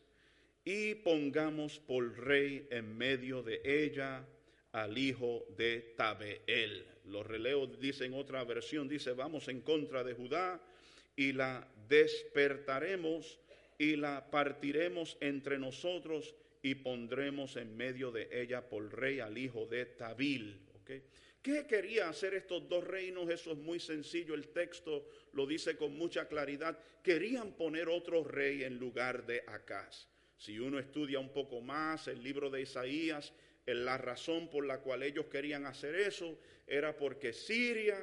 [0.64, 4.26] y pongamos por rey en medio de ella
[4.72, 6.86] al hijo de Tabeel.
[7.10, 10.62] Los releos dicen otra versión, dice, vamos en contra de Judá
[11.16, 13.39] y la despertaremos
[13.78, 19.66] y la partiremos entre nosotros y pondremos en medio de ella por rey al hijo
[19.66, 20.60] de Tabil.
[21.41, 23.30] ¿Qué quería hacer estos dos reinos?
[23.30, 26.78] Eso es muy sencillo, el texto lo dice con mucha claridad.
[27.01, 30.07] Querían poner otro rey en lugar de Acaz.
[30.38, 33.34] Si uno estudia un poco más el libro de Isaías,
[33.74, 37.97] la razón por la cual ellos querían hacer eso era porque Siria,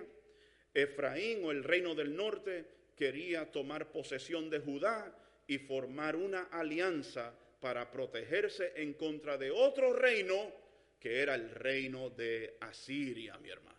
[0.75, 2.65] Efraín o el reino del norte
[2.97, 5.15] quería tomar posesión de Judá
[5.47, 10.53] y formar una alianza para protegerse en contra de otro reino
[11.01, 13.79] que era el reino de Asiria, mi hermano.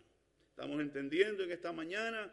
[0.50, 2.32] Estamos entendiendo en esta mañana,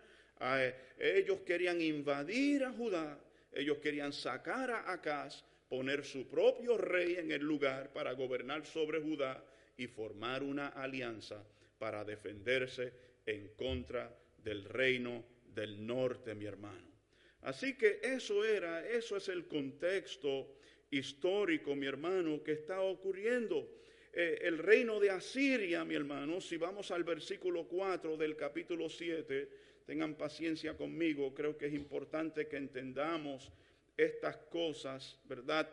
[0.97, 3.20] ellos querían invadir a Judá,
[3.51, 8.99] ellos querían sacar a Acaz, poner su propio rey en el lugar para gobernar sobre
[8.99, 9.43] Judá
[9.78, 11.43] y formar una alianza
[11.78, 12.93] para defenderse
[13.26, 16.88] en contra del reino del norte, mi hermano.
[17.41, 20.55] Así que eso era, eso es el contexto
[20.89, 23.70] histórico, mi hermano, que está ocurriendo.
[24.13, 29.49] Eh, el reino de Asiria, mi hermano, si vamos al versículo 4 del capítulo 7,
[29.86, 33.51] tengan paciencia conmigo, creo que es importante que entendamos
[33.98, 35.70] estas cosas, ¿verdad?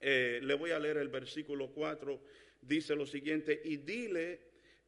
[0.00, 2.20] Eh, le voy a leer el versículo 4,
[2.62, 4.40] dice lo siguiente, y dile,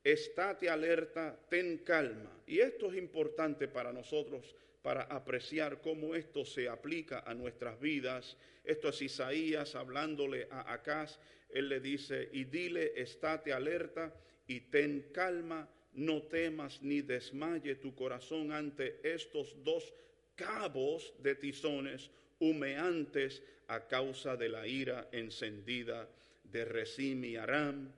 [0.03, 2.43] estate alerta, ten calma.
[2.47, 8.37] Y esto es importante para nosotros para apreciar cómo esto se aplica a nuestras vidas.
[8.65, 11.19] Esto es Isaías hablándole a Acaz.
[11.51, 14.13] Él le dice, y dile, estate alerta
[14.49, 19.93] y ten calma, no temas ni desmaye tu corazón ante estos dos
[20.35, 22.11] cabos de tizones
[22.43, 26.09] humeantes a causa de la ira encendida
[26.43, 27.93] de Resim y Aram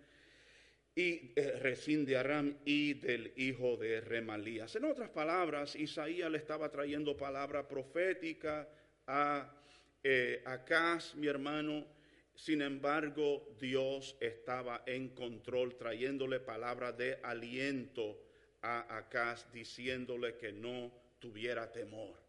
[0.95, 1.77] y eh,
[2.07, 4.77] de Aram y del hijo de Remalías.
[4.77, 8.69] En otras palabras, Isaías le estaba trayendo palabra profética
[9.07, 9.51] a
[10.03, 11.87] eh, Acaz, mi hermano.
[12.35, 18.21] Sin embargo, Dios estaba en control, trayéndole palabra de aliento
[18.63, 22.24] a Acaz, diciéndole que no tuviera temor.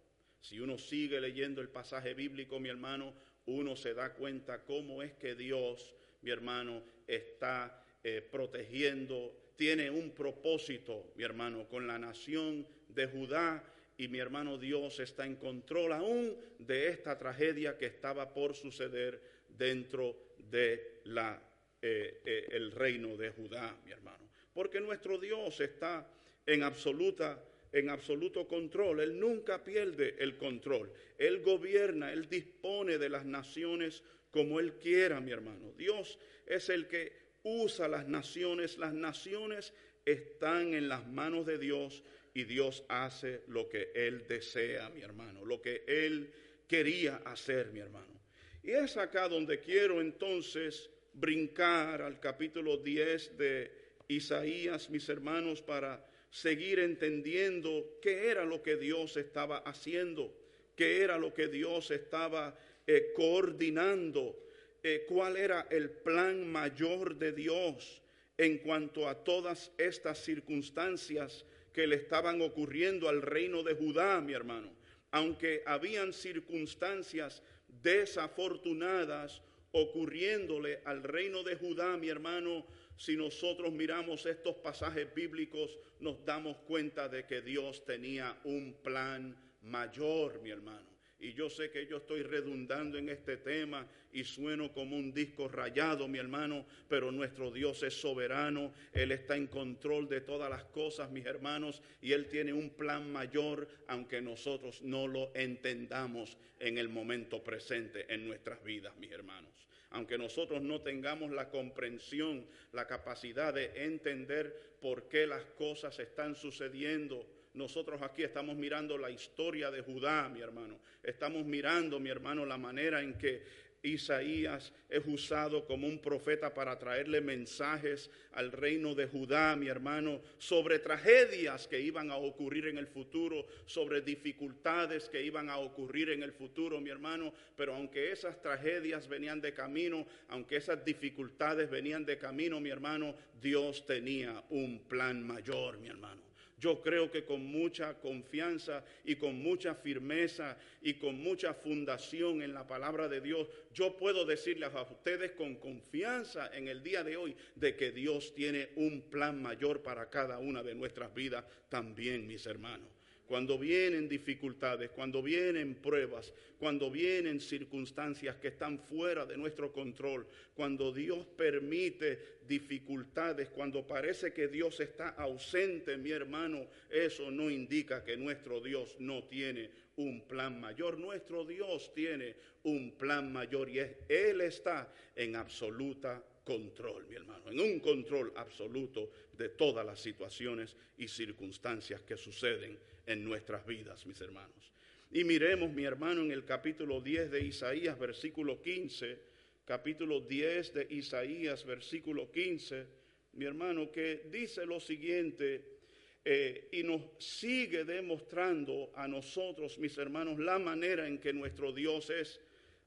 [0.48, 3.16] Si uno sigue leyendo el pasaje bíblico, mi hermano,
[3.48, 10.12] uno se da cuenta cómo es que Dios, mi hermano, está eh, protegiendo, tiene un
[10.12, 13.64] propósito, mi hermano, con la nación de Judá
[13.98, 19.20] y mi hermano Dios está en control aún de esta tragedia que estaba por suceder
[19.50, 21.42] dentro de la,
[21.82, 24.30] eh, eh, el reino de Judá, mi hermano.
[24.54, 26.08] Porque nuestro Dios está
[26.46, 27.42] en absoluta
[27.76, 34.02] en absoluto control, Él nunca pierde el control, Él gobierna, Él dispone de las naciones
[34.32, 35.74] como Él quiera, mi hermano.
[35.78, 37.12] Dios es el que
[37.44, 39.74] usa las naciones, las naciones
[40.06, 42.02] están en las manos de Dios
[42.34, 46.32] y Dios hace lo que Él desea, mi hermano, lo que Él
[46.70, 48.22] quería hacer, mi hermano.
[48.64, 53.72] Y es acá donde quiero entonces brincar al capítulo 10 de
[54.08, 60.36] Isaías, mis hermanos, para seguir entendiendo qué era lo que Dios estaba haciendo,
[60.76, 64.38] qué era lo que Dios estaba eh, coordinando
[64.84, 68.02] eh, cuál era el plan mayor de Dios
[68.38, 74.34] en cuanto a todas estas circunstancias que le estaban ocurriendo al reino de Judá, mi
[74.34, 74.74] hermano.
[75.12, 77.42] Aunque habían circunstancias
[77.82, 82.66] desafortunadas ocurriéndole al reino de Judá, mi hermano,
[82.98, 89.36] si nosotros miramos estos pasajes bíblicos, nos damos cuenta de que Dios tenía un plan
[89.64, 90.96] mayor, mi hermano.
[91.20, 95.48] Y yo sé que yo estoy redundando en este tema y sueno como un disco
[95.48, 100.66] rayado, mi hermano, pero nuestro Dios es soberano, Él está en control de todas las
[100.66, 106.78] cosas, mis hermanos, y Él tiene un plan mayor, aunque nosotros no lo entendamos en
[106.78, 109.65] el momento presente en nuestras vidas, mis hermanos.
[109.96, 116.36] Aunque nosotros no tengamos la comprensión, la capacidad de entender por qué las cosas están
[116.36, 120.80] sucediendo, nosotros aquí estamos mirando la historia de Judá, mi hermano.
[121.02, 123.44] Estamos mirando, mi hermano, la manera en que
[123.86, 130.22] Isaías es usado como un profeta para traerle mensajes al reino de Judá, mi hermano,
[130.38, 136.10] sobre tragedias que iban a ocurrir en el futuro, sobre dificultades que iban a ocurrir
[136.10, 137.34] en el futuro, mi hermano.
[137.56, 143.16] Pero aunque esas tragedias venían de camino, aunque esas dificultades venían de camino, mi hermano,
[143.42, 146.25] Dios tenía un plan mayor, mi hermano.
[146.58, 152.54] Yo creo que con mucha confianza y con mucha firmeza y con mucha fundación en
[152.54, 157.18] la palabra de Dios, yo puedo decirles a ustedes con confianza en el día de
[157.18, 162.26] hoy de que Dios tiene un plan mayor para cada una de nuestras vidas también,
[162.26, 162.95] mis hermanos
[163.28, 170.28] cuando vienen dificultades, cuando vienen pruebas, cuando vienen circunstancias que están fuera de nuestro control,
[170.54, 178.04] cuando Dios permite dificultades, cuando parece que Dios está ausente, mi hermano, eso no indica
[178.04, 181.00] que nuestro Dios no tiene un plan mayor.
[181.00, 187.60] Nuestro Dios tiene un plan mayor y Él está en absoluta control, mi hermano, en
[187.60, 194.20] un control absoluto de todas las situaciones y circunstancias que suceden en nuestras vidas, mis
[194.22, 194.72] hermanos.
[195.12, 199.18] Y miremos, mi hermano, en el capítulo 10 de Isaías, versículo 15,
[199.66, 202.86] capítulo 10 de Isaías, versículo 15,
[203.34, 205.76] mi hermano, que dice lo siguiente,
[206.24, 212.10] eh, y nos sigue demostrando a nosotros, mis hermanos, la manera en que nuestro Dios
[212.10, 212.42] es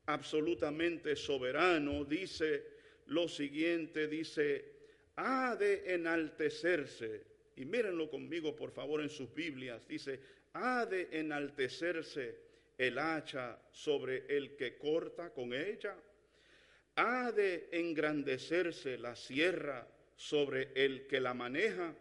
[0.06, 2.04] absolutamente soberano.
[2.04, 2.64] Dice
[3.06, 4.64] lo siguiente, dice,
[5.16, 7.27] ha de enaltecerse
[7.58, 9.86] y mírenlo conmigo, por favor, en sus Biblias.
[9.88, 10.20] Dice,
[10.52, 12.38] ha de enaltecerse
[12.78, 15.96] el hacha sobre el que corta con ella.
[16.94, 21.94] Ha de engrandecerse la sierra sobre el que la maneja,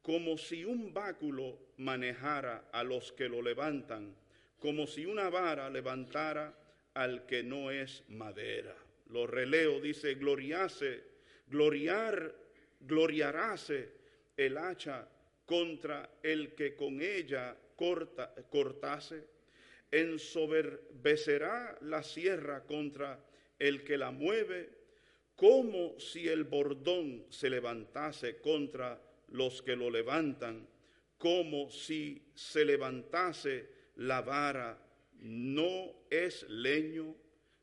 [0.00, 4.14] como si un báculo manejara a los que lo levantan,
[4.60, 6.56] como si una vara levantara
[6.94, 8.76] al que no es madera.
[9.10, 11.02] Lo releo, dice, gloriase,
[11.48, 12.34] gloriar,
[12.80, 13.93] gloriarase
[14.36, 15.08] el hacha
[15.44, 19.24] contra el que con ella corta, cortase,
[19.90, 23.24] ensoberbecerá la sierra contra
[23.58, 24.70] el que la mueve,
[25.36, 30.66] como si el bordón se levantase contra los que lo levantan,
[31.18, 34.78] como si se levantase la vara.
[35.20, 37.14] No es leño,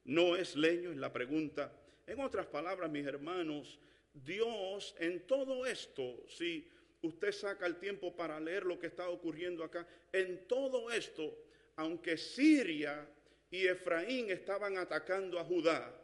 [0.05, 1.71] no es leño, es la pregunta.
[2.07, 3.79] En otras palabras, mis hermanos,
[4.13, 6.67] Dios en todo esto, si
[7.01, 11.37] usted saca el tiempo para leer lo que está ocurriendo acá, en todo esto,
[11.77, 13.07] aunque Siria
[13.49, 15.97] y Efraín estaban atacando a Judá,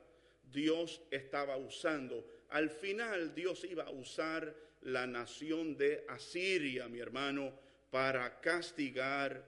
[0.44, 7.54] Dios estaba usando, al final Dios iba a usar la nación de Asiria, mi hermano,
[7.90, 9.44] para castigar,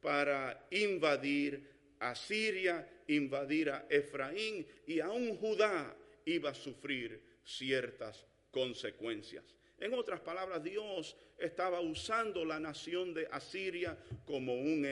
[0.00, 9.44] para invadir a Siria, invadir a Efraín y aún Judá iba a sufrir ciertas consecuencias.
[9.78, 14.86] En otras palabras, Dios estaba usando la nación de Asiria como, un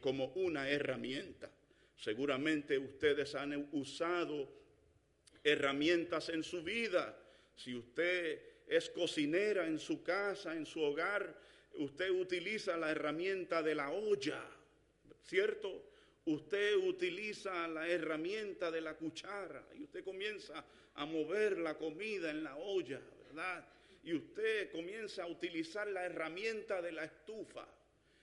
[0.00, 1.50] como una herramienta.
[1.96, 4.52] Seguramente ustedes han usado
[5.42, 7.16] herramientas en su vida.
[7.54, 11.38] Si usted es cocinera en su casa, en su hogar,
[11.78, 14.44] usted utiliza la herramienta de la olla,
[15.22, 15.90] ¿cierto?
[16.26, 20.64] Usted utiliza la herramienta de la cuchara y usted comienza
[20.94, 23.66] a mover la comida en la olla, ¿verdad?
[24.02, 27.66] Y usted comienza a utilizar la herramienta de la estufa.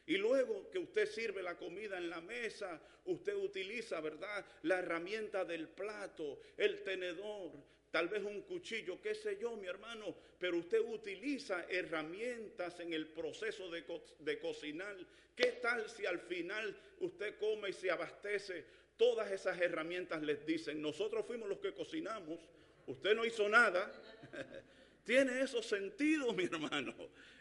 [0.06, 4.46] Y luego que usted sirve la comida en la mesa, usted utiliza, ¿verdad?
[4.64, 7.52] La herramienta del plato, el tenedor,
[7.92, 13.08] tal vez un cuchillo, qué sé yo, mi hermano, pero usted utiliza herramientas en el
[13.08, 13.84] proceso de,
[14.20, 14.96] de, cocinar.
[15.36, 18.66] ¿Qué tal si al final usted come y se abastece?
[18.98, 22.40] Todas esas herramientas les dicen, nosotros fuimos los que cocinamos,
[22.88, 23.92] usted no hizo nada.
[25.04, 26.94] ¿Tiene eso sentido, mi hermano?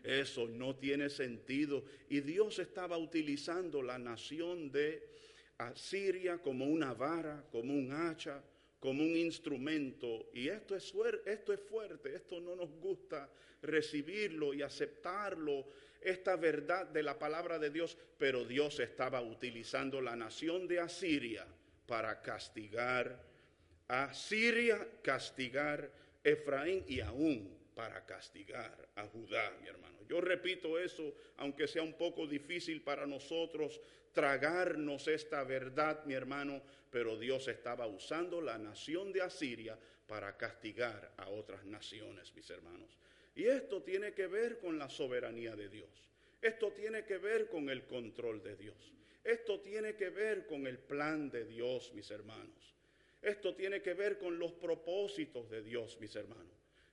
[0.03, 1.85] Eso no tiene sentido.
[2.09, 5.09] Y Dios estaba utilizando la nación de
[5.59, 8.43] Asiria como una vara, como un hacha,
[8.79, 10.31] como un instrumento.
[10.33, 10.93] Y esto es,
[11.27, 13.31] esto es fuerte, esto no nos gusta
[13.63, 15.67] recibirlo y aceptarlo,
[16.01, 21.47] esta verdad de la palabra de Dios, pero Dios estaba utilizando la nación de Asiria
[21.87, 23.30] para castigar
[23.91, 25.91] a Siria, castigar
[26.23, 29.99] Efraín y aún para castigar a Judá, mi hermano.
[30.09, 33.81] Yo repito eso, aunque sea un poco difícil para nosotros
[34.13, 39.77] tragarnos esta verdad, mi hermano, pero Dios estaba usando la nación de Asiria
[40.07, 42.97] para castigar a otras naciones, mis hermanos.
[43.35, 45.91] Y esto tiene que ver con la soberanía de Dios.
[46.41, 48.93] Esto tiene que ver con el control de Dios.
[49.25, 52.80] Esto tiene que ver con el plan de Dios, mis hermanos.
[53.23, 56.47] Esto tiene que ver con los propósitos de Dios, mis hermanos.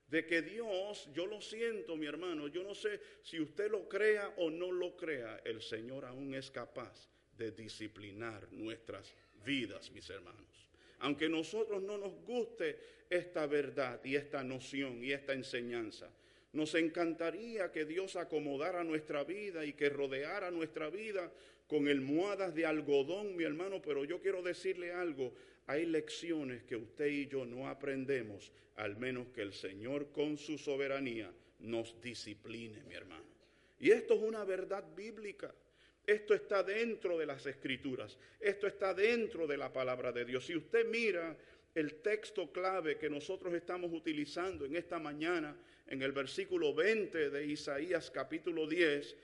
[0.07, 4.33] De que Dios, yo lo siento, mi hermano, yo no sé si usted lo crea
[4.37, 9.13] o no lo crea, el Señor aún es capaz de disciplinar nuestras
[9.45, 10.67] vidas, mis hermanos.
[10.99, 12.77] Aunque nosotros no nos guste
[13.09, 16.09] esta verdad y esta noción y esta enseñanza,
[16.53, 21.31] Nos encantaría que Dios acomodara nuestra vida y que rodeara nuestra vida
[21.67, 25.33] con almohadas de algodón, mi hermano, pero yo quiero decirle algo,
[25.67, 30.57] hay lecciones que usted y yo no aprendemos, al menos que el Señor con su
[30.57, 33.25] soberanía nos discipline, mi hermano.
[33.79, 35.53] Y esto es una verdad bíblica.
[36.05, 38.17] Esto está dentro de las escrituras.
[38.39, 40.45] Esto está dentro de la palabra de Dios.
[40.45, 41.35] Si usted mira
[41.75, 47.45] el texto clave que nosotros estamos utilizando en esta mañana, en el versículo 20 de
[47.45, 49.15] Isaías capítulo 10,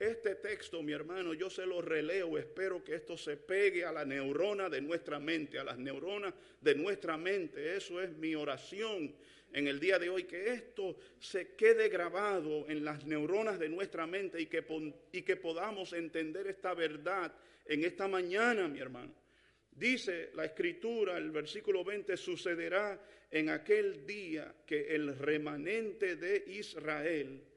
[0.00, 4.02] este texto, mi hermano, yo se lo releo, espero que esto se pegue a la
[4.02, 7.76] neurona de nuestra mente, a las neuronas de nuestra mente.
[7.76, 9.14] Eso es mi oración
[9.52, 14.06] en el día de hoy, que esto se quede grabado en las neuronas de nuestra
[14.06, 14.64] mente y que,
[15.12, 17.34] y que podamos entender esta verdad
[17.66, 19.12] en esta mañana, mi hermano.
[19.70, 22.98] Dice la escritura, el versículo 20, sucederá
[23.30, 27.49] en aquel día que el remanente de Israel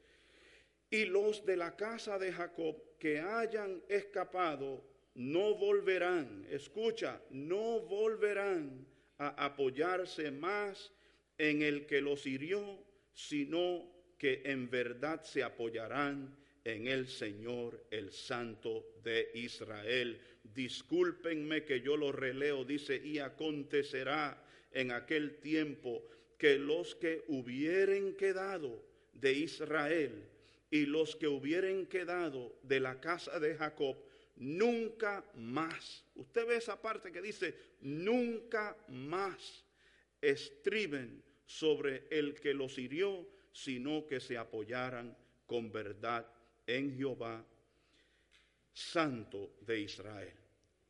[0.94, 8.86] y los de la casa de Jacob que hayan escapado no volverán, escucha, no volverán
[9.18, 10.92] a apoyarse más
[11.40, 12.78] en el que los hirió,
[13.12, 13.90] sino
[14.20, 20.22] que en verdad se apoyarán en el Señor, el Santo de Israel.
[20.44, 26.04] Discúlpenme que yo lo releo, dice, y acontecerá en aquel tiempo
[26.38, 28.80] que los que hubieren quedado
[29.14, 30.30] de Israel,
[30.74, 33.96] y los que hubieren quedado de la casa de Jacob,
[34.38, 36.04] nunca más.
[36.16, 39.64] Usted ve esa parte que dice, nunca más
[40.20, 46.26] estriben sobre el que los hirió, sino que se apoyaran con verdad
[46.66, 47.46] en Jehová,
[48.74, 50.34] Santo de Israel.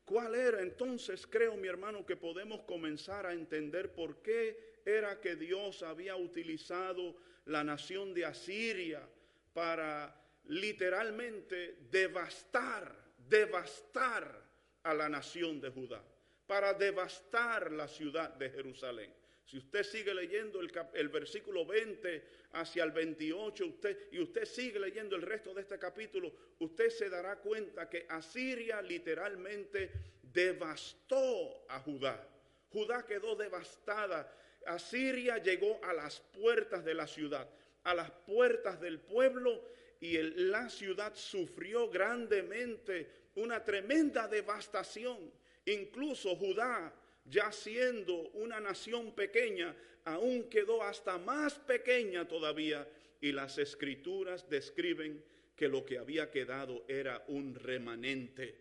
[0.06, 5.36] ¿Cuál era entonces, creo mi hermano, que podemos comenzar a entender por qué era que
[5.36, 9.06] Dios había utilizado la nación de Asiria?
[9.54, 10.14] Para
[10.46, 14.44] literalmente devastar, devastar
[14.84, 16.04] a la nación de Judá,
[16.46, 19.14] para devastar la ciudad de Jerusalén.
[19.46, 22.24] Si usted sigue leyendo el, versículo 20
[22.54, 27.10] hacia el 28 usted, y usted sigue leyendo el resto de este capítulo, usted se
[27.10, 32.26] dará cuenta que Asiria literalmente devastó a Judá.
[32.70, 34.34] Judá quedó devastada.
[34.66, 37.48] Asiria llegó a las puertas de la ciudad
[37.84, 39.62] a las puertas del pueblo
[40.00, 45.32] y la ciudad sufrió grandemente una tremenda devastación.
[45.66, 46.94] Incluso Judá,
[47.26, 52.88] ya siendo una nación pequeña, aún quedó hasta más pequeña todavía.
[53.22, 55.24] Y las escrituras describen
[55.56, 58.56] que lo que había quedado era un remanente.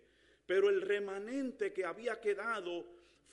[0.46, 2.86] Pero el remanente que había quedado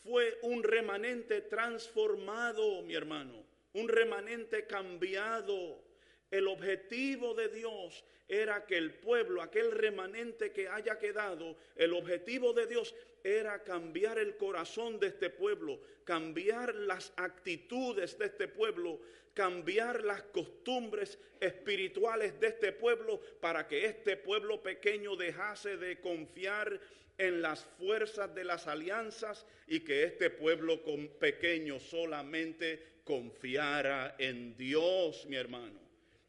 [0.04, 5.84] fue un remanente transformado, mi hermano un remanente cambiado.
[6.32, 12.54] El objetivo de Dios era que el pueblo, aquel remanente que haya quedado, el objetivo
[12.54, 12.94] de Dios
[13.24, 19.00] era cambiar el corazón de este pueblo, cambiar las actitudes de este pueblo,
[19.34, 26.80] cambiar las costumbres espirituales de este pueblo para que este pueblo pequeño dejase de confiar
[27.18, 30.82] en las fuerzas de las alianzas y que este pueblo
[31.20, 35.80] pequeño solamente confiara en Dios, mi hermano.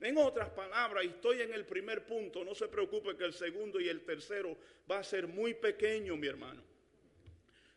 [0.01, 3.91] En otras palabras, estoy en el primer punto, no se preocupe que el segundo y
[3.91, 4.57] el tercero
[4.91, 6.63] va a ser muy pequeño, mi hermano.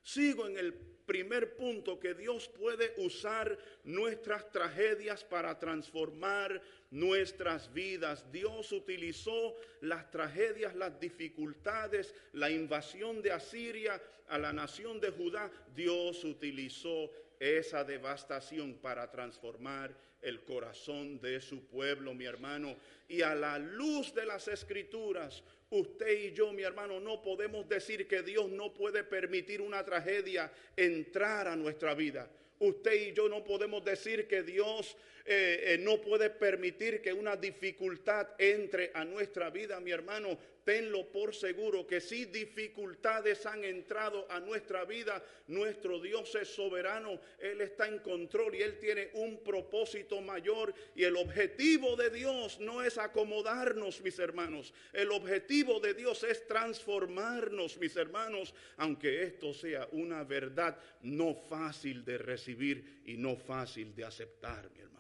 [0.02, 8.32] Sigo en el primer punto que Dios puede usar nuestras tragedias para transformar nuestras vidas.
[8.32, 15.52] Dios utilizó las tragedias, las dificultades, la invasión de Asiria a la nación de Judá.
[15.76, 17.12] Dios utilizó
[17.44, 22.78] esa devastación para transformar el corazón de su pueblo, mi hermano.
[23.10, 28.07] Y a la luz de las escrituras, usted y yo, mi hermano, no podemos decir
[28.07, 32.30] que Dios no puede permitir una tragedia entrar a nuestra vida.
[32.60, 34.95] Usted y yo no podemos decir que Dios
[35.26, 41.12] eh, eh, no puede permitir que una dificultad entre a nuestra vida, mi hermano tenlo
[41.12, 47.62] por seguro que si dificultades han entrado a nuestra vida, nuestro Dios es soberano, Él
[47.62, 50.74] está en control y Él tiene un propósito mayor.
[50.95, 54.74] Y el objetivo de Dios no es acomodarnos, mis hermanos.
[54.91, 62.06] El objetivo de Dios es transformarnos, mis hermanos, aunque esto sea una verdad no fácil
[62.06, 64.93] de recibir y no fácil de aceptar, mi hermano.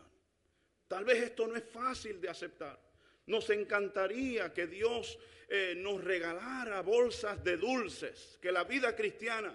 [0.87, 2.79] Tal vez esto no es fácil de aceptar.
[3.27, 9.53] Nos encantaría que Dios eh, nos regalara bolsas de dulces, que la vida cristiana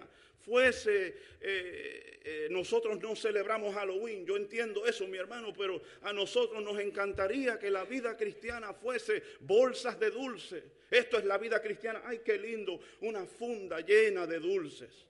[0.48, 6.62] fuese, eh, eh, nosotros no celebramos Halloween, yo entiendo eso, mi hermano, pero a nosotros
[6.62, 10.62] nos encantaría que la vida cristiana fuese bolsas de dulce.
[10.90, 15.07] Esto es la vida cristiana, ay, qué lindo, una funda llena de dulces.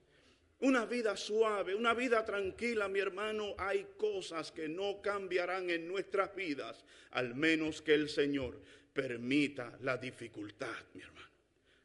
[0.61, 6.35] Una vida suave, una vida tranquila, mi hermano, hay cosas que no cambiarán en nuestras
[6.35, 8.59] vidas, al menos que el Señor
[8.93, 11.29] permita la dificultad, mi hermano.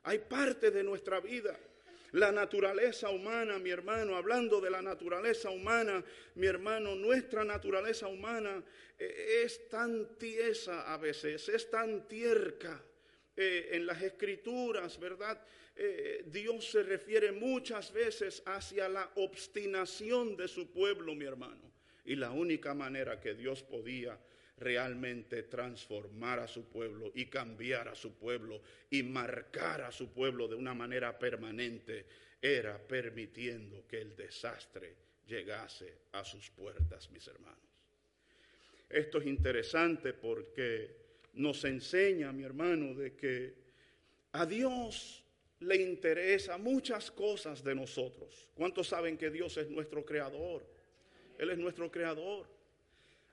[0.03, 1.55] Hay parte de nuestra vida.
[2.13, 6.03] La naturaleza humana, mi hermano, hablando de la naturaleza humana,
[6.35, 8.63] mi hermano, nuestra naturaleza humana
[8.99, 12.83] eh, es tan tiesa a veces, es tan tierca
[13.35, 15.41] eh, en las escrituras, ¿verdad?
[15.75, 21.71] Eh, Dios se refiere muchas veces hacia la obstinación de su pueblo, mi hermano.
[22.05, 24.19] Y la única manera que Dios podía
[24.57, 30.47] realmente transformar a su pueblo y cambiar a su pueblo y marcar a su pueblo
[30.47, 32.05] de una manera permanente
[32.41, 34.95] era permitiendo que el desastre
[35.25, 37.57] llegase a sus puertas, mis hermanos.
[38.89, 43.53] Esto es interesante porque nos enseña, mi hermano, de que
[44.33, 45.22] a Dios
[45.63, 48.47] le interesa muchas cosas de nosotros.
[48.53, 50.65] ¿Cuántos saben que Dios es nuestro creador?
[51.37, 52.47] Él es nuestro creador.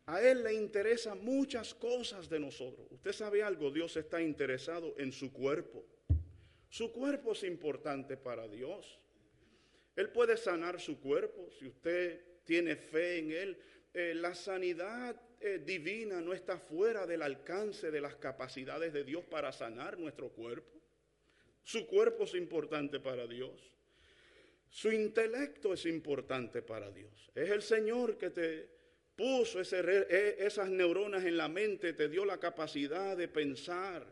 [0.06, 2.86] A Él le interesa muchas cosas de nosotros.
[2.90, 5.84] Usted sabe algo, Dios está interesado en su cuerpo.
[6.68, 8.98] Su cuerpo es importante para Dios.
[9.96, 13.58] Él puede sanar su cuerpo si usted tiene fe en Él.
[13.92, 19.24] Eh, la sanidad eh, divina no está fuera del alcance de las capacidades de Dios
[19.24, 20.79] para sanar nuestro cuerpo.
[21.62, 23.70] Su cuerpo es importante para Dios.
[24.70, 27.30] Su intelecto es importante para Dios.
[27.34, 28.68] Es el Señor que te
[29.16, 34.06] puso e, esas neuronas en la mente, te dio la capacidad de pensar,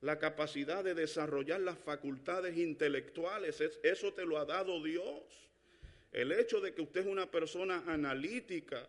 [0.00, 3.60] la capacidad de desarrollar las facultades intelectuales.
[3.82, 5.22] Eso te lo ha dado Dios.
[6.12, 8.88] El hecho de que usted es una persona analítica,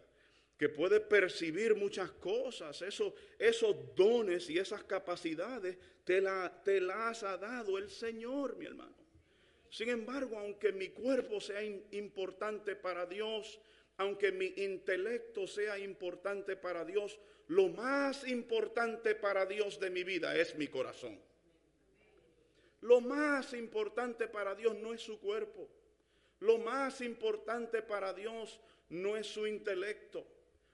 [0.62, 7.24] que puede percibir muchas cosas, eso, esos dones y esas capacidades te, la, te las
[7.24, 8.94] ha dado el Señor, mi hermano.
[9.72, 13.60] Sin embargo, aunque mi cuerpo sea importante para Dios,
[13.98, 17.18] aunque mi intelecto sea importante para Dios,
[17.48, 21.20] lo más importante para Dios de mi vida es mi corazón.
[22.82, 25.68] Lo más importante para Dios no es su cuerpo.
[26.40, 28.60] Lo más importante para Dios
[28.90, 30.24] no es su intelecto.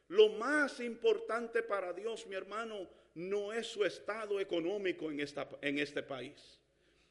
[0.09, 5.79] Lo más importante para Dios, mi hermano, no es su estado económico en, esta, en
[5.79, 6.59] este país.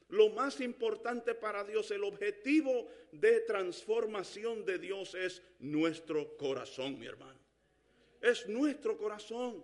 [0.09, 7.05] Lo más importante para Dios, el objetivo de transformación de Dios es nuestro corazón, mi
[7.05, 7.39] hermano.
[8.21, 9.63] Es nuestro corazón.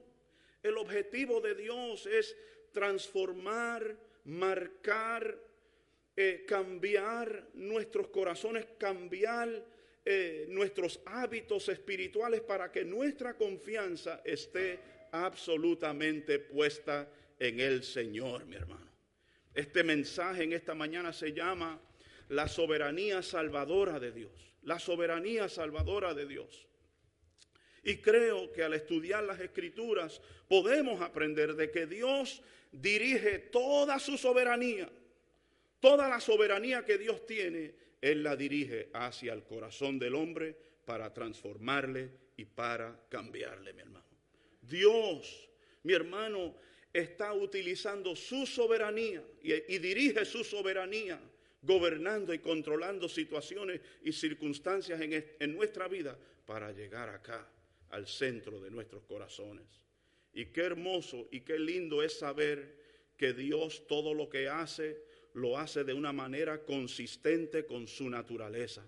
[0.61, 2.35] El objetivo de Dios es
[2.71, 3.95] transformar,
[4.25, 5.39] marcar,
[6.15, 9.65] eh, cambiar nuestros corazones, cambiar
[10.05, 14.79] eh, nuestros hábitos espirituales para que nuestra confianza esté
[15.11, 17.09] absolutamente puesta
[17.39, 18.91] en el Señor, mi hermano.
[19.53, 21.79] Este mensaje en esta mañana se llama
[22.29, 24.31] la soberanía salvadora de Dios,
[24.63, 26.67] la soberanía salvadora de Dios.
[27.83, 34.17] Y creo que al estudiar las escrituras podemos aprender de que Dios dirige toda su
[34.17, 34.89] soberanía,
[35.79, 40.53] toda la soberanía que Dios tiene él la dirige hacia el corazón del hombre
[40.83, 44.05] para transformarle y para cambiarle, mi hermano.
[44.61, 45.49] Dios,
[45.83, 46.53] mi hermano,
[46.91, 51.17] está utilizando su soberanía y, dirige su soberanía
[51.61, 57.49] gobernando y controlando situaciones y circunstancias en, en nuestra vida para llegar acá,
[57.91, 59.65] al centro de nuestros corazones.
[60.33, 62.83] Y qué hermoso y qué lindo es saber
[63.15, 68.85] que Dios todo lo que hace lo hace de una manera consistente con su naturaleza,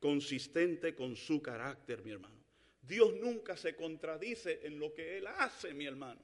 [0.00, 2.42] consistente con su carácter, mi hermano.
[2.80, 6.20] Dios nunca se contradice en lo que Él hace, mi hermano.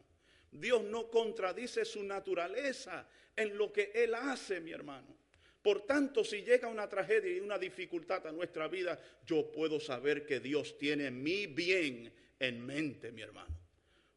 [0.50, 5.16] Dios no contradice su naturaleza en lo que Él hace, mi hermano.
[5.62, 10.24] Por tanto, si llega una tragedia y una dificultad a nuestra vida, yo puedo saber
[10.24, 13.54] que Dios tiene mi bien en mente, mi hermano.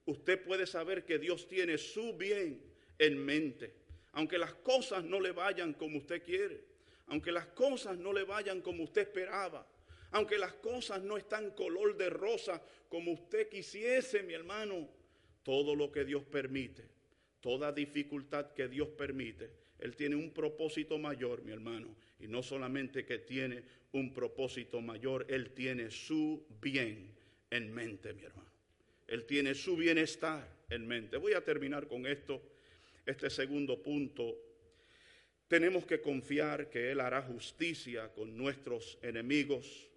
[0.05, 2.61] Usted puede saber que Dios tiene su bien
[2.97, 3.82] en mente
[4.13, 6.63] aunque las cosas no le vayan como usted quiere,
[7.07, 9.67] aunque las cosas no le vayan como usted esperaba,
[10.11, 14.87] aunque las cosas no están color de rosa como usted quisiese, mi hermano,
[15.43, 16.83] todo lo que Dios permite,
[17.41, 23.05] toda dificultad que Dios permite, Él tiene un propósito mayor, mi hermano, y no solamente
[23.05, 27.13] que tiene un propósito mayor, Él tiene su bien
[27.49, 28.51] en mente, mi hermano.
[29.07, 31.17] Él tiene su bienestar en mente.
[31.17, 32.41] Voy a terminar con esto
[33.05, 34.37] este segundo punto,
[35.53, 39.87] Tenemos que confiar que Él hará justicia con nuestros enemigos.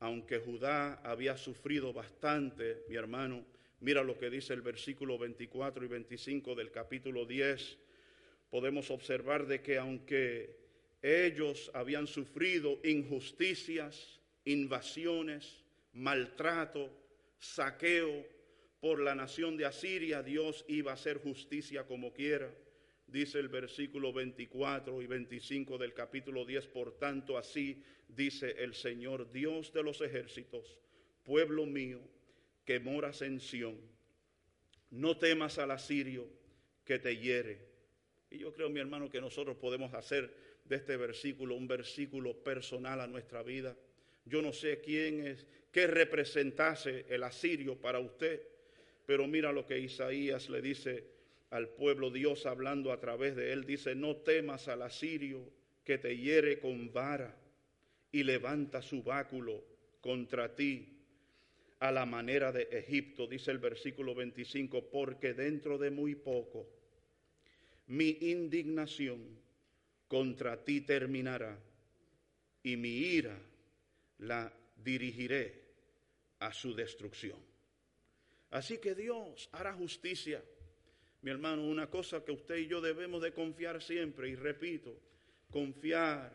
[0.00, 3.42] Aunque Judá había sufrido bastante, mi hermano,
[3.80, 7.78] mira lo que dice el versículo 24 y 25 del capítulo 10.
[8.50, 10.58] Podemos observar de que aunque
[11.00, 15.64] ellos habían sufrido injusticias, invasiones,
[15.94, 16.90] maltrato,
[17.38, 18.26] saqueo
[18.82, 22.52] por la nación de Asiria, Dios iba a hacer justicia como quiera.
[23.06, 29.30] Dice el versículo 24 y 25 del capítulo 10, por tanto así dice el Señor,
[29.30, 30.80] Dios de los ejércitos,
[31.22, 32.00] pueblo mío,
[32.64, 33.78] que moras en Sión,
[34.90, 36.26] no temas al asirio
[36.84, 37.64] que te hiere.
[38.32, 40.34] Y yo creo, mi hermano, que nosotros podemos hacer
[40.64, 43.76] de este versículo un versículo personal a nuestra vida.
[44.24, 48.51] Yo no sé quién es, qué representase el asirio para usted,
[49.06, 51.04] pero mira lo que Isaías le dice
[51.50, 53.66] al pueblo Dios hablando a través de él.
[53.66, 55.50] Dice, no temas al asirio
[55.84, 57.36] que te hiere con vara
[58.10, 59.64] y levanta su báculo
[60.00, 60.88] contra ti
[61.80, 66.68] a la manera de Egipto, dice el versículo 25, porque dentro de muy poco
[67.88, 69.36] mi indignación
[70.06, 71.58] contra ti terminará
[72.62, 73.36] y mi ira
[74.18, 75.60] la dirigiré
[76.38, 77.51] a su destrucción.
[78.52, 80.42] Así que Dios hará justicia.
[81.22, 84.94] Mi hermano, una cosa que usted y yo debemos de confiar siempre, y repito,
[85.50, 86.32] confiar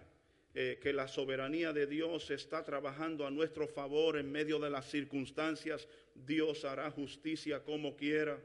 [0.56, 4.90] eh, que la soberanía de Dios está trabajando a nuestro favor en medio de las
[4.90, 5.88] circunstancias.
[6.16, 8.42] Dios hará justicia como quiera.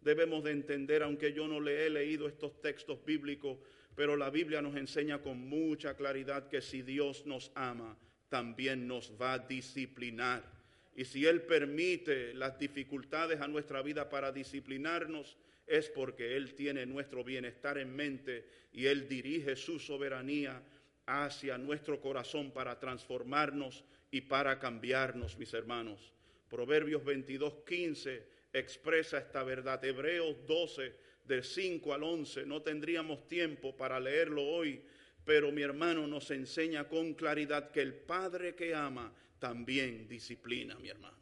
[0.00, 3.58] Debemos de entender, aunque yo no le he leído estos textos bíblicos,
[3.96, 7.98] pero la Biblia nos enseña con mucha claridad que si Dios nos ama,
[8.28, 10.55] también nos va a disciplinar.
[10.96, 15.36] Y si Él permite las dificultades a nuestra vida para disciplinarnos,
[15.66, 20.62] es porque Él tiene nuestro bienestar en mente y Él dirige su soberanía
[21.04, 26.14] hacia nuestro corazón para transformarnos y para cambiarnos, mis hermanos.
[26.48, 28.22] Proverbios 22, 15
[28.54, 29.84] expresa esta verdad.
[29.84, 30.94] Hebreos 12,
[31.26, 34.80] del 5 al 11, no tendríamos tiempo para leerlo hoy,
[35.26, 40.88] pero mi hermano nos enseña con claridad que el Padre que ama también disciplina, mi
[40.88, 41.18] hermano.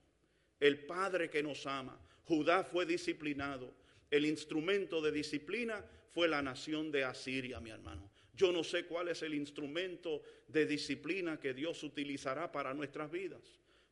[0.60, 1.98] El Padre que nos ama.
[2.24, 3.74] Judá fue disciplinado.
[4.10, 8.10] El instrumento de disciplina fue la nación de Asiria, mi hermano.
[8.36, 13.42] Yo no sé cuál es el instrumento de disciplina que Dios utilizará para nuestras vidas.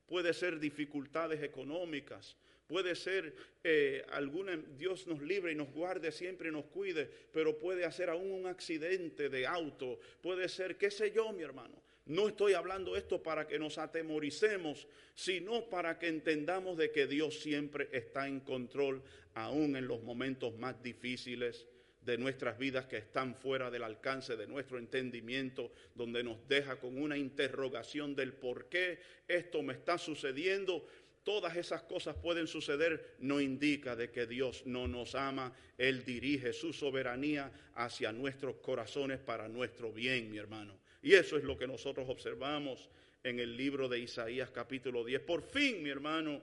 [0.07, 2.36] Puede ser dificultades económicas,
[2.66, 7.59] puede ser eh, alguna, Dios nos libre y nos guarde siempre y nos cuide, pero
[7.59, 11.74] puede hacer aún un accidente de auto, puede ser, qué sé yo, mi hermano.
[12.07, 17.39] No estoy hablando esto para que nos atemoricemos, sino para que entendamos de que Dios
[17.39, 19.03] siempre está en control,
[19.35, 21.66] aún en los momentos más difíciles
[22.01, 27.01] de nuestras vidas que están fuera del alcance de nuestro entendimiento, donde nos deja con
[27.01, 28.99] una interrogación del por qué
[29.29, 30.85] esto me está sucediendo,
[31.23, 35.55] todas esas cosas pueden suceder, no indica de que Dios no nos ama.
[35.79, 40.82] Él dirige su soberanía hacia nuestros corazones para nuestro bien, mi hermano.
[41.03, 42.89] Y eso es lo que nosotros observamos
[43.24, 45.20] en el libro de Isaías capítulo 10.
[45.23, 46.41] Por fin, mi hermano,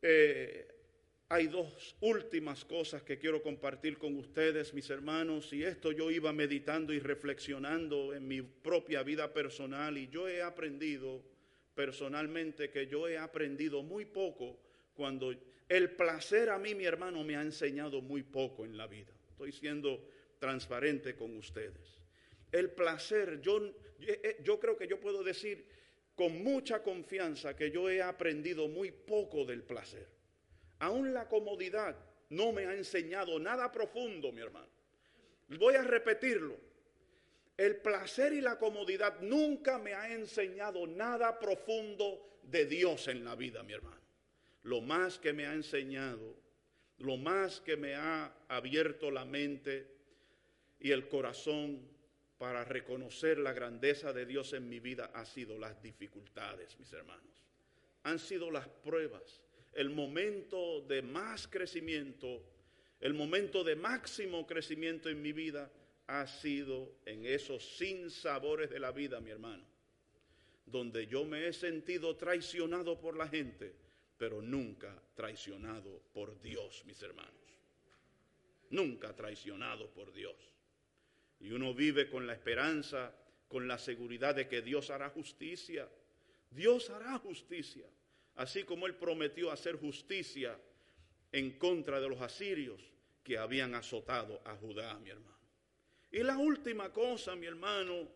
[0.00, 0.66] eh,
[1.28, 6.32] hay dos últimas cosas que quiero compartir con ustedes, mis hermanos, y esto yo iba
[6.32, 11.22] meditando y reflexionando en mi propia vida personal y yo he aprendido
[11.74, 14.58] personalmente que yo he aprendido muy poco
[14.94, 15.34] cuando
[15.68, 19.12] el placer a mí, mi hermano, me ha enseñado muy poco en la vida.
[19.28, 21.97] Estoy siendo transparente con ustedes.
[22.52, 23.72] El placer, yo,
[24.42, 25.66] yo creo que yo puedo decir
[26.14, 30.08] con mucha confianza que yo he aprendido muy poco del placer.
[30.80, 31.96] Aún la comodidad
[32.30, 34.68] no me ha enseñado nada profundo, mi hermano.
[35.48, 36.56] Voy a repetirlo.
[37.56, 43.34] El placer y la comodidad nunca me ha enseñado nada profundo de Dios en la
[43.34, 44.00] vida, mi hermano.
[44.62, 46.36] Lo más que me ha enseñado,
[46.98, 49.86] lo más que me ha abierto la mente
[50.80, 51.80] y el corazón
[52.38, 57.44] para reconocer la grandeza de Dios en mi vida ha sido las dificultades, mis hermanos.
[58.04, 59.42] Han sido las pruebas,
[59.74, 62.42] el momento de más crecimiento,
[63.00, 65.70] el momento de máximo crecimiento en mi vida
[66.06, 69.64] ha sido en esos sinsabores de la vida, mi hermano,
[70.64, 73.74] donde yo me he sentido traicionado por la gente,
[74.16, 77.34] pero nunca traicionado por Dios, mis hermanos.
[78.70, 80.57] Nunca traicionado por Dios.
[81.40, 83.14] Y uno vive con la esperanza,
[83.46, 85.88] con la seguridad de que Dios hará justicia.
[86.50, 87.86] Dios hará justicia,
[88.36, 90.58] así como Él prometió hacer justicia
[91.32, 92.80] en contra de los asirios
[93.22, 95.36] que habían azotado a Judá, mi hermano.
[96.10, 98.08] Y la última cosa, mi hermano,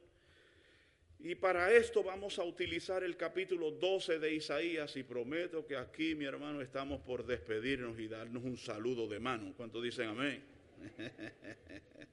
[1.25, 6.17] y para esto vamos a utilizar el capítulo 12 de Isaías y prometo que aquí,
[6.17, 9.55] mi hermano, estamos por despedirnos y darnos un saludo de mano.
[9.57, 10.43] ¿Cuántos dicen amén?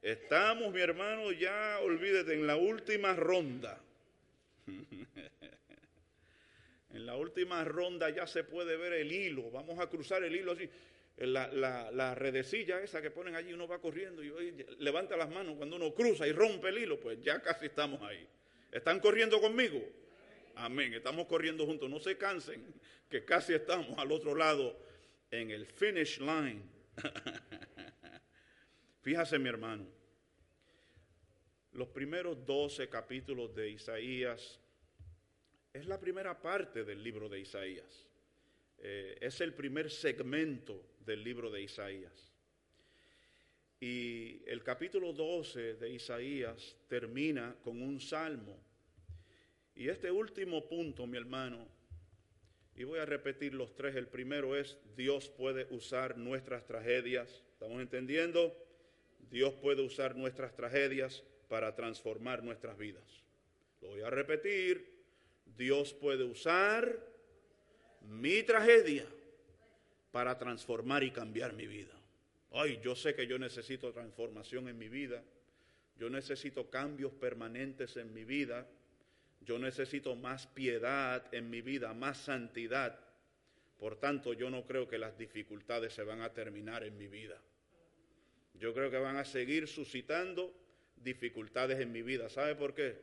[0.00, 3.80] Estamos, mi hermano, ya, olvídate, en la última ronda.
[6.90, 9.50] en la última ronda ya se puede ver el hilo.
[9.50, 10.70] Vamos a cruzar el hilo así.
[11.16, 15.74] La, la, redecilla esa que ponen allí, uno va corriendo y levanta las manos cuando
[15.74, 18.24] uno cruza y rompe el hilo, pues ya casi estamos ahí.
[18.70, 19.82] ¿Están corriendo conmigo?
[20.54, 22.64] Amén, estamos corriendo juntos, no se cansen,
[23.10, 24.78] que casi estamos al otro lado
[25.32, 26.62] en el finish line.
[29.08, 29.86] Fíjase mi hermano,
[31.72, 34.60] los primeros 12 capítulos de Isaías
[35.72, 38.06] es la primera parte del libro de Isaías.
[38.76, 42.34] Eh, es el primer segmento del libro de Isaías.
[43.80, 48.62] Y el capítulo 12 de Isaías termina con un salmo.
[49.74, 51.66] Y este último punto, mi hermano,
[52.76, 53.96] y voy a repetir los tres.
[53.96, 57.42] El primero es, Dios puede usar nuestras tragedias.
[57.54, 58.67] ¿Estamos entendiendo?
[59.30, 63.04] Dios puede usar nuestras tragedias para transformar nuestras vidas.
[63.80, 64.98] Lo voy a repetir.
[65.56, 66.98] Dios puede usar
[68.02, 69.06] mi tragedia
[70.12, 71.92] para transformar y cambiar mi vida.
[72.52, 75.22] Ay, yo sé que yo necesito transformación en mi vida.
[75.98, 78.66] Yo necesito cambios permanentes en mi vida.
[79.40, 82.98] Yo necesito más piedad en mi vida, más santidad.
[83.78, 87.40] Por tanto, yo no creo que las dificultades se van a terminar en mi vida.
[88.54, 90.54] Yo creo que van a seguir suscitando
[90.96, 92.28] dificultades en mi vida.
[92.28, 92.96] ¿Sabe por qué?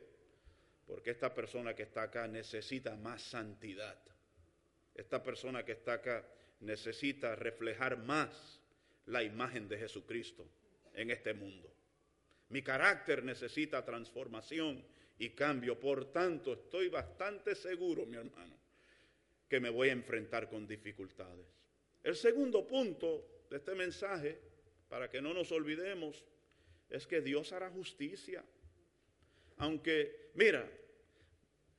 [0.86, 3.98] Porque esta persona que está acá necesita más santidad.
[4.94, 6.26] Esta persona que está acá
[6.60, 8.60] necesita reflejar más
[9.06, 10.48] la imagen de Jesucristo
[10.94, 11.72] en este mundo.
[12.48, 14.84] Mi carácter necesita transformación
[15.18, 15.78] y cambio.
[15.78, 18.56] Por tanto, estoy bastante seguro, mi hermano,
[19.48, 21.46] que me voy a enfrentar con dificultades.
[22.02, 24.38] El segundo punto de este mensaje
[24.88, 26.24] para que no nos olvidemos,
[26.88, 28.44] es que Dios hará justicia.
[29.58, 30.70] Aunque, mira,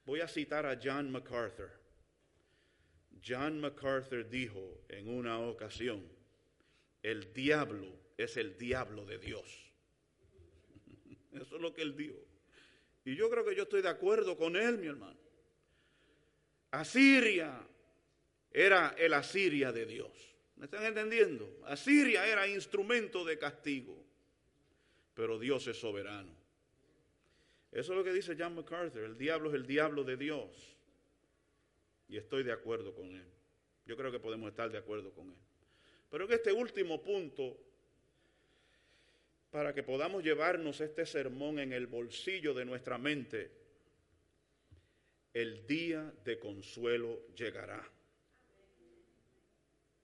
[0.05, 1.71] voy a citar a John MacArthur.
[3.25, 6.07] John MacArthur dijo en una ocasión,
[7.03, 9.71] el diablo es el diablo de Dios.
[11.33, 12.19] Eso es lo que él dijo.
[13.05, 15.17] Y yo creo que yo estoy de acuerdo con él, mi hermano.
[16.71, 17.65] Asiria
[18.51, 20.26] era el Asiria de Dios.
[20.57, 21.61] ¿Me están entendiendo?
[21.65, 24.03] Asiria era instrumento de castigo,
[25.13, 26.35] pero Dios es soberano.
[27.71, 30.75] Eso es lo que dice John MacArthur, el diablo es el diablo de Dios.
[32.09, 33.25] Y estoy de acuerdo con él.
[33.85, 35.37] Yo creo que podemos estar de acuerdo con él.
[36.09, 37.57] Pero en este último punto,
[39.51, 43.51] para que podamos llevarnos este sermón en el bolsillo de nuestra mente,
[45.33, 47.87] el día de consuelo llegará.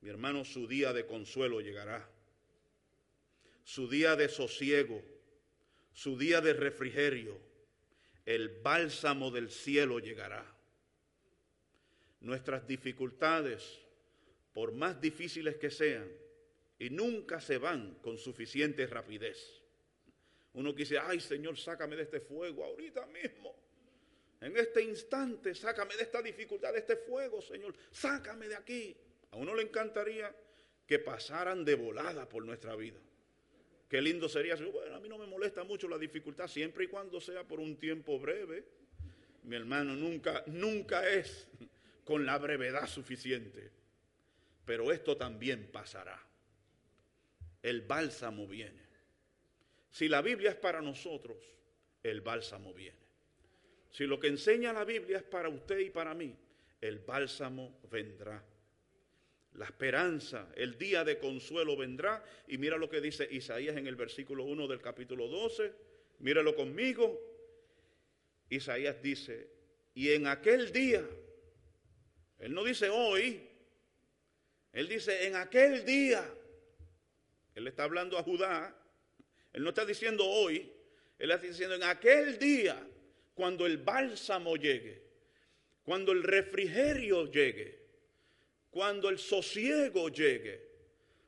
[0.03, 2.05] Mi hermano, su día de consuelo llegará.
[3.63, 5.01] Su día de sosiego,
[5.93, 7.39] su día de refrigerio,
[8.25, 10.45] el bálsamo del cielo llegará.
[12.19, 13.79] Nuestras dificultades,
[14.53, 16.11] por más difíciles que sean,
[16.79, 19.63] y nunca se van con suficiente rapidez.
[20.51, 23.55] Uno quise, ay Señor, sácame de este fuego ahorita mismo.
[24.41, 27.73] En este instante, sácame de esta dificultad, de este fuego, Señor.
[27.89, 28.97] Sácame de aquí.
[29.33, 30.31] A uno le encantaría
[30.85, 32.99] que pasaran de volada por nuestra vida.
[33.89, 37.19] Qué lindo sería bueno, a mí no me molesta mucho la dificultad, siempre y cuando
[37.19, 38.63] sea por un tiempo breve.
[39.41, 41.47] Mi hermano, nunca, nunca es
[42.03, 43.71] con la brevedad suficiente.
[44.65, 46.21] Pero esto también pasará.
[47.63, 48.83] El bálsamo viene.
[49.89, 51.43] Si la Biblia es para nosotros,
[52.03, 52.99] el bálsamo viene.
[53.89, 56.35] Si lo que enseña la Biblia es para usted y para mí,
[56.81, 58.52] el bálsamo vendrá.
[59.55, 62.23] La esperanza, el día de consuelo vendrá.
[62.47, 65.71] Y mira lo que dice Isaías en el versículo 1 del capítulo 12.
[66.19, 67.19] Míralo conmigo.
[68.49, 69.49] Isaías dice,
[69.95, 71.03] y en aquel día,
[72.39, 73.47] él no dice hoy,
[74.73, 76.27] él dice en aquel día,
[77.55, 78.75] él está hablando a Judá,
[79.53, 80.71] él no está diciendo hoy,
[81.19, 82.85] él está diciendo en aquel día,
[83.33, 85.01] cuando el bálsamo llegue,
[85.83, 87.82] cuando el refrigerio llegue,
[88.73, 90.59] cuando el sosiego llegue,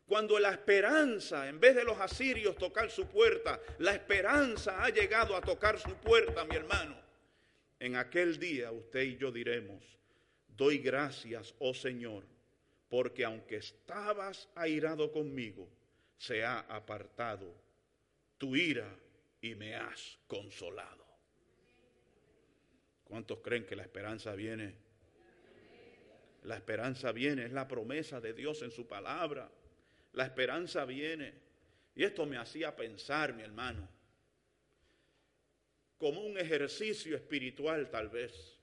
[0.07, 5.35] cuando la esperanza, en vez de los asirios tocar su puerta, la esperanza ha llegado
[5.35, 6.97] a tocar su puerta, mi hermano.
[7.79, 9.83] En aquel día usted y yo diremos,
[10.47, 12.23] doy gracias, oh Señor,
[12.89, 15.69] porque aunque estabas airado conmigo,
[16.17, 17.53] se ha apartado
[18.39, 18.89] tu ira
[19.39, 21.05] y me has consolado.
[23.03, 24.84] ¿Cuántos creen que la esperanza viene?
[26.45, 29.49] La esperanza viene, es la promesa de Dios en su palabra.
[30.13, 31.33] La esperanza viene.
[31.95, 33.87] Y esto me hacía pensar, mi hermano,
[35.97, 38.59] como un ejercicio espiritual tal vez,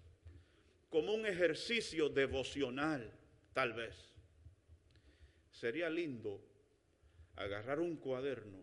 [0.90, 3.10] como un ejercicio devocional
[3.52, 3.96] tal vez.
[5.50, 6.40] Sería lindo
[7.36, 8.62] agarrar un cuaderno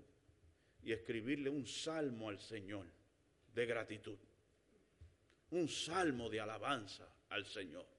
[0.82, 2.86] y escribirle un salmo al Señor
[3.54, 4.18] de gratitud,
[5.52, 7.99] un salmo de alabanza al Señor,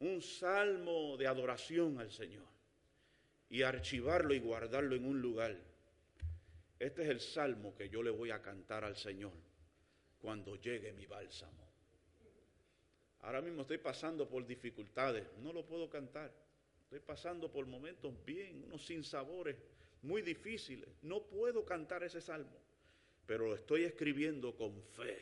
[0.00, 2.46] un salmo de adoración al Señor
[3.48, 5.56] y archivarlo y guardarlo en un lugar.
[6.78, 9.32] Este es el salmo que yo le voy a cantar al Señor
[10.18, 11.68] cuando llegue mi bálsamo.
[13.20, 16.32] Ahora mismo estoy pasando por dificultades, no lo puedo cantar.
[16.84, 19.56] Estoy pasando por momentos bien, unos sinsabores
[20.02, 20.88] muy difíciles.
[21.02, 22.56] No puedo cantar ese salmo,
[23.26, 25.18] pero lo estoy escribiendo con fe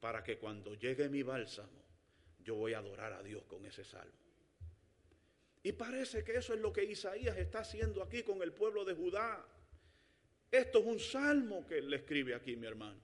[0.00, 1.80] para que cuando llegue mi bálsamo,
[2.44, 4.12] yo voy a adorar a Dios con ese salmo.
[5.62, 8.94] Y parece que eso es lo que Isaías está haciendo aquí con el pueblo de
[8.94, 9.46] Judá.
[10.50, 13.00] Esto es un salmo que le escribe aquí, mi hermano.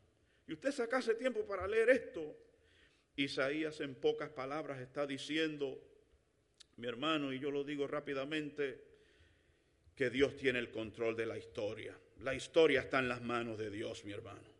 [0.46, 2.36] Y usted sacase tiempo para leer esto.
[3.16, 5.80] Isaías en pocas palabras está diciendo,
[6.76, 8.84] mi hermano, y yo lo digo rápidamente,
[9.94, 11.98] que Dios tiene el control de la historia.
[12.20, 14.56] La historia está en las manos de Dios, mi hermano.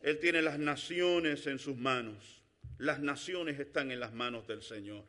[0.00, 2.37] Él tiene las naciones en sus manos.
[2.78, 5.04] Las naciones están en las manos del Señor.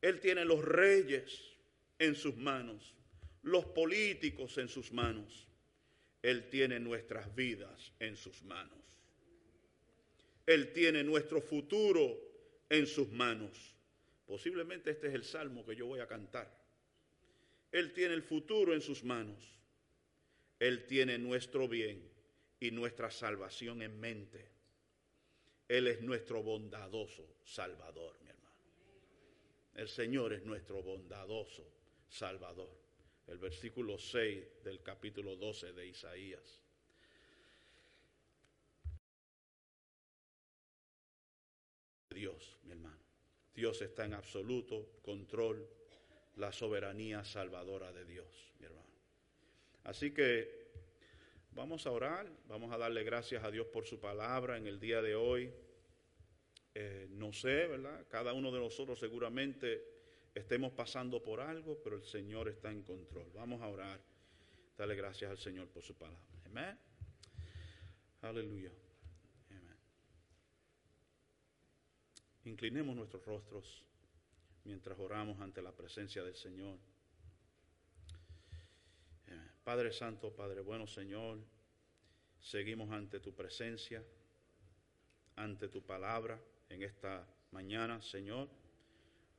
[0.00, 1.56] Él tiene los reyes
[1.98, 2.94] en sus manos,
[3.42, 5.48] los políticos en sus manos.
[6.22, 8.78] Él tiene nuestras vidas en sus manos.
[10.46, 12.16] Él tiene nuestro futuro
[12.68, 13.74] en sus manos.
[14.24, 16.48] Posiblemente este es el salmo que yo voy a cantar.
[17.72, 19.58] Él tiene el futuro en sus manos.
[20.60, 22.08] Él tiene nuestro bien
[22.60, 24.57] y nuestra salvación en mente.
[25.68, 28.56] Él es nuestro bondadoso Salvador, mi hermano.
[29.74, 31.64] El Señor es nuestro bondadoso
[32.08, 32.74] Salvador.
[33.26, 36.62] El versículo 6 del capítulo 12 de Isaías.
[42.08, 42.98] Dios, mi hermano.
[43.54, 45.68] Dios está en absoluto control
[46.36, 48.88] la soberanía salvadora de Dios, mi hermano.
[49.84, 50.57] Así que
[51.52, 55.02] vamos a orar, vamos a darle gracias a Dios por su palabra en el día
[55.02, 55.52] de hoy.
[56.74, 58.06] Eh, no sé, ¿verdad?
[58.08, 59.82] Cada uno de nosotros seguramente
[60.34, 63.30] estemos pasando por algo, pero el Señor está en control.
[63.34, 64.00] Vamos a orar,
[64.76, 66.22] darle gracias al Señor por su palabra.
[66.44, 66.78] Amén.
[68.22, 68.70] Aleluya.
[69.50, 69.76] Amén.
[72.44, 73.84] Inclinemos nuestros rostros
[74.64, 76.78] mientras oramos ante la presencia del Señor.
[79.68, 81.36] Padre Santo, Padre bueno, Señor,
[82.40, 84.02] seguimos ante tu presencia,
[85.36, 86.40] ante tu palabra
[86.70, 88.48] en esta mañana, Señor.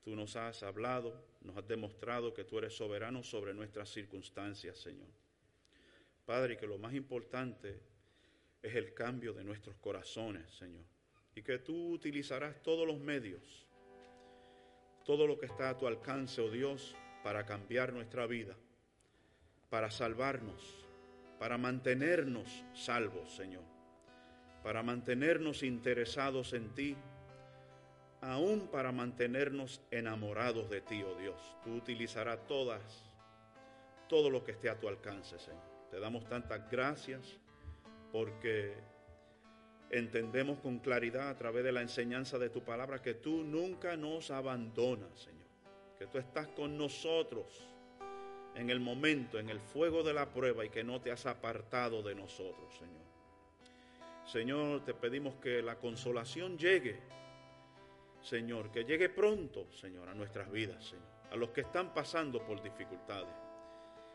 [0.04, 5.10] Tú nos has hablado, nos has demostrado que tú eres soberano sobre nuestras circunstancias, Señor.
[6.28, 7.80] Padre, que lo más importante
[8.62, 10.86] es el cambio de nuestros corazones, Señor.
[11.34, 13.66] Y que tú utilizarás todos los medios
[15.06, 18.56] todo lo que está a tu alcance, oh Dios, para cambiar nuestra vida,
[19.70, 20.86] para salvarnos,
[21.38, 23.64] para mantenernos salvos, Señor,
[24.64, 26.98] para mantenernos interesados en ti,
[28.22, 31.40] aún para mantenernos enamorados de ti, oh Dios.
[31.64, 33.12] Tú utilizarás todas,
[34.08, 35.64] todo lo que esté a tu alcance, Señor.
[35.90, 37.40] Te damos tantas gracias
[38.12, 38.76] porque
[39.92, 44.32] entendemos con claridad a través de la enseñanza de tu palabra que tú nunca nos
[44.32, 45.48] abandonas, Señor.
[45.98, 47.69] Que tú estás con nosotros
[48.56, 52.02] en el momento, en el fuego de la prueba y que no te has apartado
[52.02, 53.10] de nosotros, Señor.
[54.26, 57.00] Señor, te pedimos que la consolación llegue,
[58.22, 62.62] Señor, que llegue pronto, Señor, a nuestras vidas, Señor, a los que están pasando por
[62.62, 63.34] dificultades.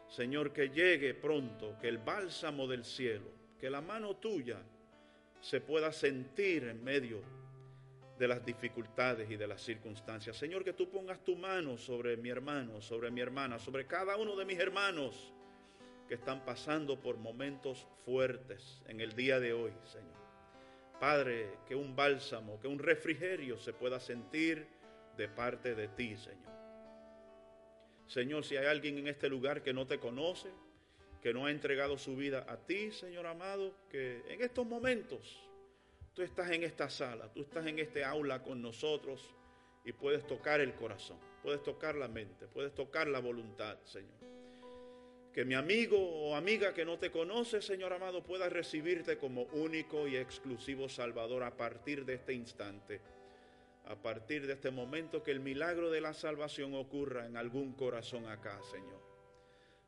[0.08, 4.62] Señor, que llegue pronto, que el bálsamo del cielo, que la mano tuya
[5.40, 7.22] se pueda sentir en medio
[8.18, 10.36] de las dificultades y de las circunstancias.
[10.36, 14.36] Señor, que tú pongas tu mano sobre mi hermano, sobre mi hermana, sobre cada uno
[14.36, 15.32] de mis hermanos
[16.08, 20.14] que están pasando por momentos fuertes en el día de hoy, Señor.
[21.00, 24.66] Padre, que un bálsamo, que un refrigerio se pueda sentir
[25.16, 26.52] de parte de ti, Señor.
[28.06, 30.50] Señor, si hay alguien en este lugar que no te conoce,
[31.22, 35.48] que no ha entregado su vida a ti, Señor amado, que en estos momentos
[36.14, 39.34] tú estás en esta sala, tú estás en este aula con nosotros
[39.84, 44.14] y puedes tocar el corazón, puedes tocar la mente, puedes tocar la voluntad, Señor.
[45.32, 50.06] Que mi amigo o amiga que no te conoce, Señor amado, pueda recibirte como único
[50.06, 53.00] y exclusivo Salvador a partir de este instante.
[53.86, 58.28] A partir de este momento que el milagro de la salvación ocurra en algún corazón
[58.28, 59.02] acá, Señor.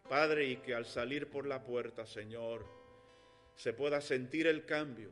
[0.08, 2.66] Padre, y que al salir por la puerta, Señor,
[3.54, 5.10] se pueda sentir el cambio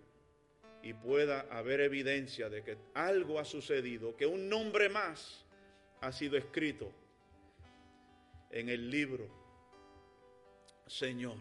[0.85, 5.43] y pueda haber evidencia de que algo ha sucedido, que un nombre más
[6.02, 6.93] ha sido escrito
[8.51, 9.27] en el libro,
[10.86, 11.39] Señor,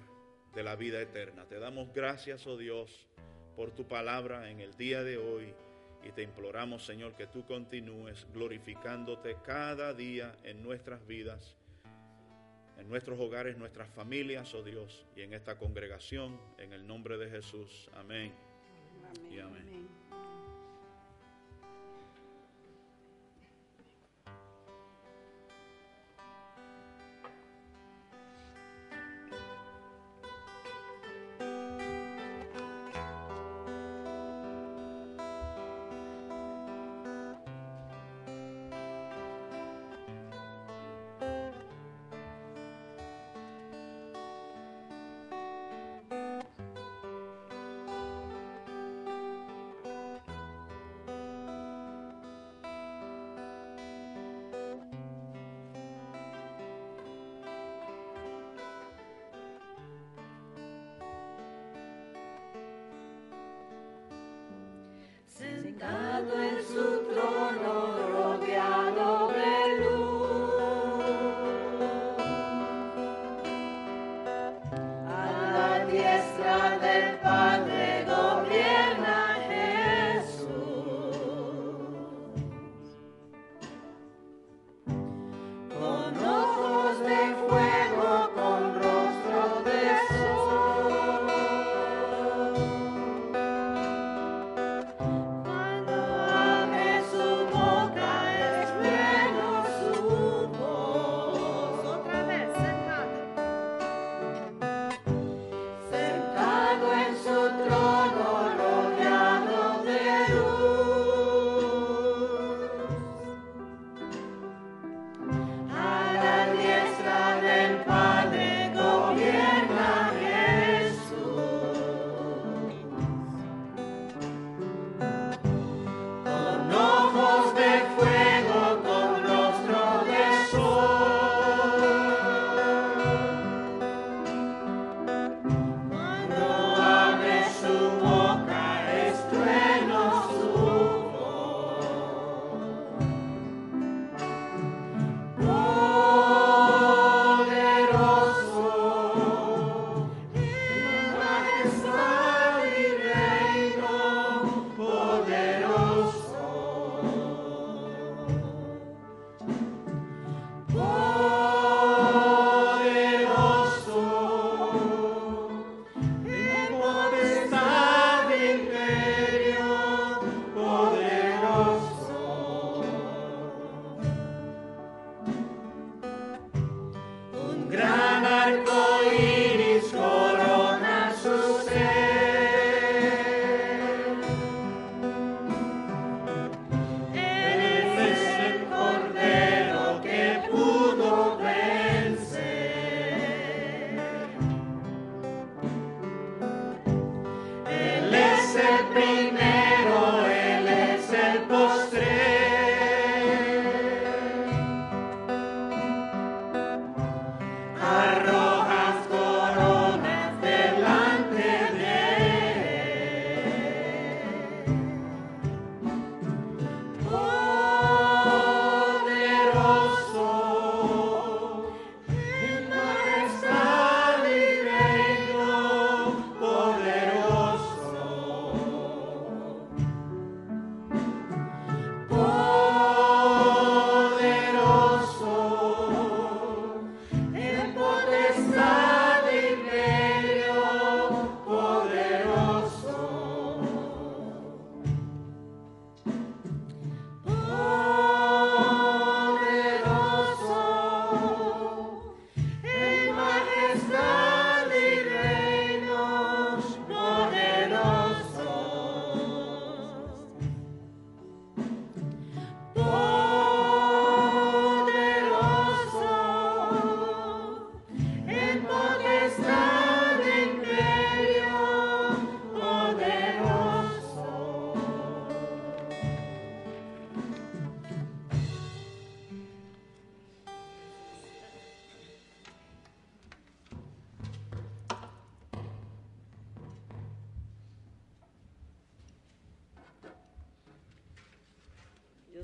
[0.55, 1.45] de la vida eterna.
[1.45, 3.05] Te damos gracias, oh Dios,
[3.57, 5.53] por tu palabra en el día de hoy
[6.03, 11.57] y te imploramos, Señor, que tú continúes glorificándote cada día en nuestras vidas,
[12.77, 17.29] en nuestros hogares, nuestras familias, oh Dios, y en esta congregación, en el nombre de
[17.29, 17.89] Jesús.
[17.93, 18.33] Amén.
[19.31, 19.92] Y amén.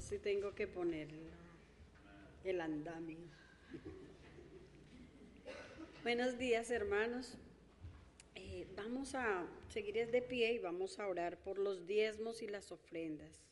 [0.01, 1.09] Sí tengo que poner
[2.43, 3.17] el andamio.
[6.03, 7.37] Buenos días, hermanos.
[8.35, 12.71] Eh, vamos a seguir de pie y vamos a orar por los diezmos y las
[12.71, 13.45] ofrendas.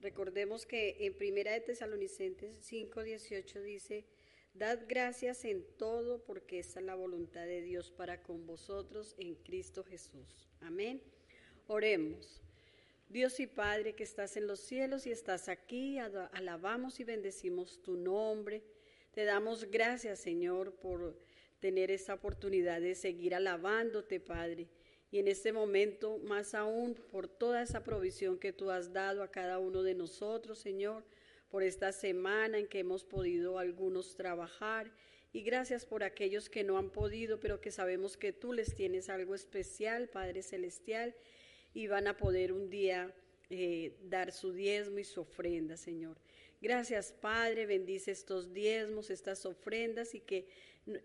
[0.00, 4.06] Recordemos que en Primera de Tesalonicenses 5:18 dice,
[4.54, 9.34] Dad gracias en todo porque esta es la voluntad de Dios para con vosotros en
[9.34, 10.48] Cristo Jesús.
[10.60, 11.02] Amén.
[11.66, 12.42] Oremos.
[13.08, 17.96] Dios y Padre que estás en los cielos y estás aquí, alabamos y bendecimos tu
[17.96, 18.62] nombre.
[19.12, 21.18] Te damos gracias, Señor, por
[21.58, 24.68] tener esta oportunidad de seguir alabándote, Padre.
[25.10, 29.30] Y en este momento, más aún, por toda esa provisión que tú has dado a
[29.30, 31.04] cada uno de nosotros, Señor
[31.48, 34.92] por esta semana en que hemos podido algunos trabajar
[35.32, 39.08] y gracias por aquellos que no han podido, pero que sabemos que tú les tienes
[39.08, 41.14] algo especial, Padre Celestial,
[41.78, 43.14] y van a poder un día
[43.50, 46.18] eh, dar su diezmo y su ofrenda, Señor.
[46.60, 50.48] Gracias, Padre, bendice estos diezmos, estas ofrendas y que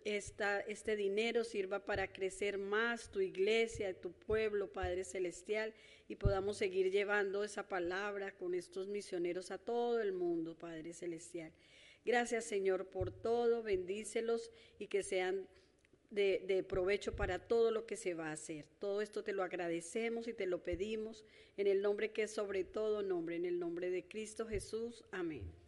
[0.03, 5.75] esta, este dinero sirva para crecer más tu iglesia, tu pueblo, Padre Celestial,
[6.07, 11.53] y podamos seguir llevando esa palabra con estos misioneros a todo el mundo, Padre Celestial.
[12.03, 15.47] Gracias, Señor, por todo, bendícelos y que sean
[16.14, 18.65] de, provecho para todo lo que se va a hacer.
[18.80, 21.26] Todo esto te lo agradecemos y te lo pedimos
[21.57, 25.03] en el nombre que es sobre todo nombre, en el nombre de Cristo Jesús.
[25.11, 25.62] Amén.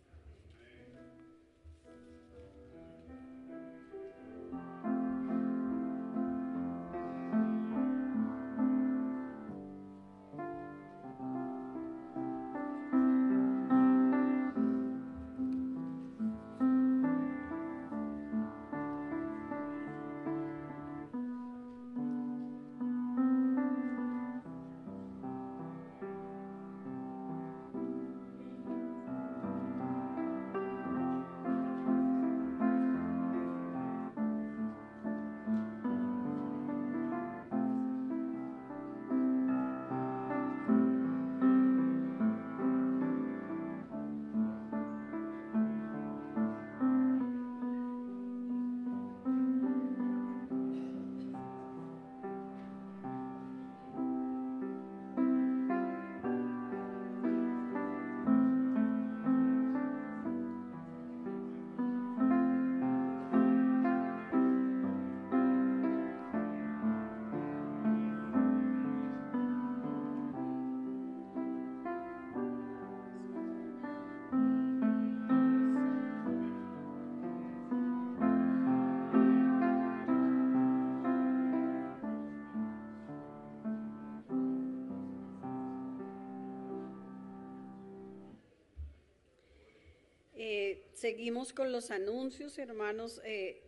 [90.93, 93.21] Seguimos con los anuncios, hermanos.
[93.25, 93.61] Eh,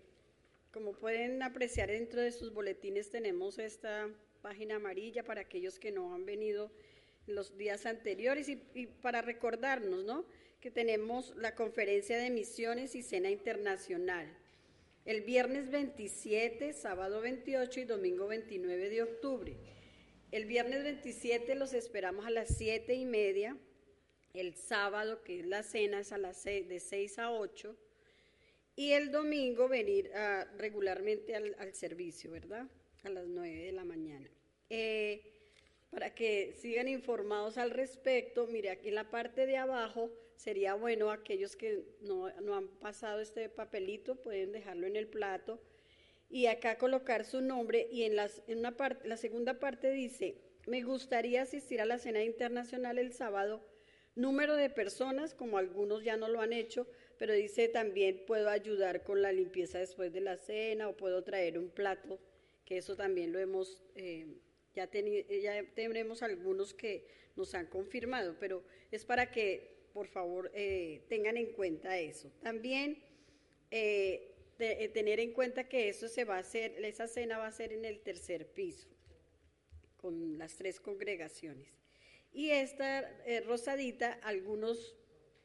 [0.71, 4.09] como pueden apreciar dentro de sus boletines tenemos esta
[4.41, 6.71] página amarilla para aquellos que no han venido
[7.25, 10.25] los días anteriores y, y para recordarnos, ¿no?
[10.59, 14.27] Que tenemos la conferencia de misiones y cena internacional.
[15.05, 19.55] El viernes 27, sábado 28 y domingo 29 de octubre.
[20.31, 23.57] El viernes 27 los esperamos a las siete y media
[24.37, 27.75] el sábado, que es la cena, es a las de 6 a 8,
[28.75, 30.11] y el domingo venir
[30.57, 32.67] regularmente al, servicio, ¿verdad?
[33.03, 34.29] A las 9 de la mañana.
[34.69, 35.33] Eh,
[35.89, 41.09] para que sigan informados al respecto, mire, aquí en la parte de abajo sería bueno
[41.09, 45.59] aquellos que no, han pasado este papelito, pueden dejarlo en el plato
[46.29, 50.35] y acá colocar su nombre y en, las, en una parte, la segunda parte dice,
[50.67, 53.65] me gustaría asistir a la cena internacional el sábado
[54.17, 56.87] número de personas, como algunos ya no lo han hecho,
[57.17, 61.57] pero dice también puedo ayudar con la limpieza después de la cena o puedo traer
[61.57, 62.19] un plato,
[62.65, 64.27] que eso también lo hemos, eh,
[64.73, 71.05] ya, ya tenemos algunos que nos han confirmado, pero es para que por favor eh,
[71.07, 72.31] tengan en cuenta eso.
[72.41, 73.03] También
[73.71, 74.33] eh,
[74.93, 77.85] tener en cuenta que eso se va a hacer, esa cena va a ser en
[77.85, 78.89] el tercer piso,
[79.97, 81.86] con las tres congregaciones.
[82.31, 84.95] Y esta eh, rosadita, algunos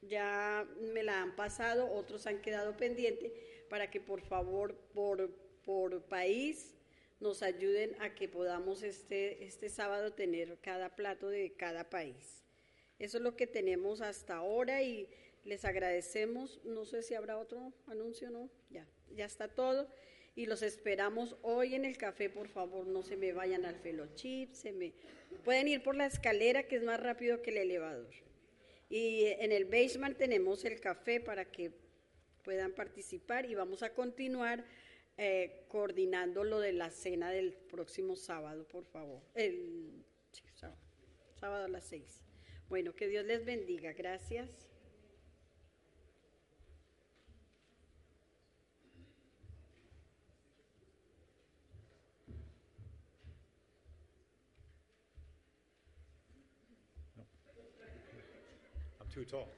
[0.03, 3.33] ya me la han pasado, otros han quedado pendientes,
[3.69, 5.31] para que por favor, por,
[5.65, 6.75] por país,
[7.21, 12.43] nos ayuden a que podamos este, este sábado tener cada plato de cada país.
[12.99, 15.09] Eso es lo que tenemos hasta ahora y
[15.45, 16.61] les agradecemos.
[16.65, 18.51] No sé si habrá otro anuncio, ¿no?
[18.71, 19.89] Ya, ya está todo
[20.35, 24.49] y los esperamos hoy en el café, por favor, no se me vayan al fellowship,
[24.53, 24.95] se me
[25.45, 28.11] pueden ir por la escalera que es más rápido que el elevador.
[28.89, 31.73] Y en el basement tenemos el café para que
[32.43, 34.65] puedan participar y vamos a continuar
[35.17, 39.23] eh, coordinando lo de la cena del próximo sábado, por favor.
[39.35, 40.05] El
[40.55, 40.79] sábado,
[41.39, 42.23] sábado a las seis.
[42.69, 43.93] Bueno, que Dios les bendiga.
[43.93, 44.72] Gracias.
[59.13, 59.49] Too tall.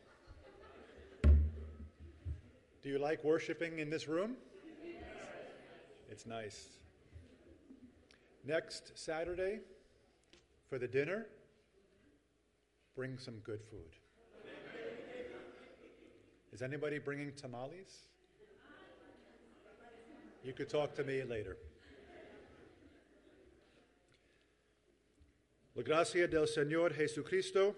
[2.82, 4.34] Do you like worshiping in this room?
[6.10, 6.66] It's nice.
[8.44, 9.60] Next Saturday,
[10.68, 11.26] for the dinner,
[12.96, 13.94] bring some good food.
[16.52, 18.08] Is anybody bringing tamales?
[20.42, 21.56] You could talk to me later.
[25.76, 27.74] La gracia del Señor Jesucristo,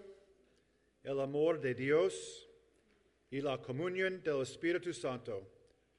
[1.07, 2.49] el amor de Dios
[3.31, 5.41] y la comunión del Espíritu Santo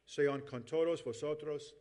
[0.04, 1.74] sean con todos vosotros.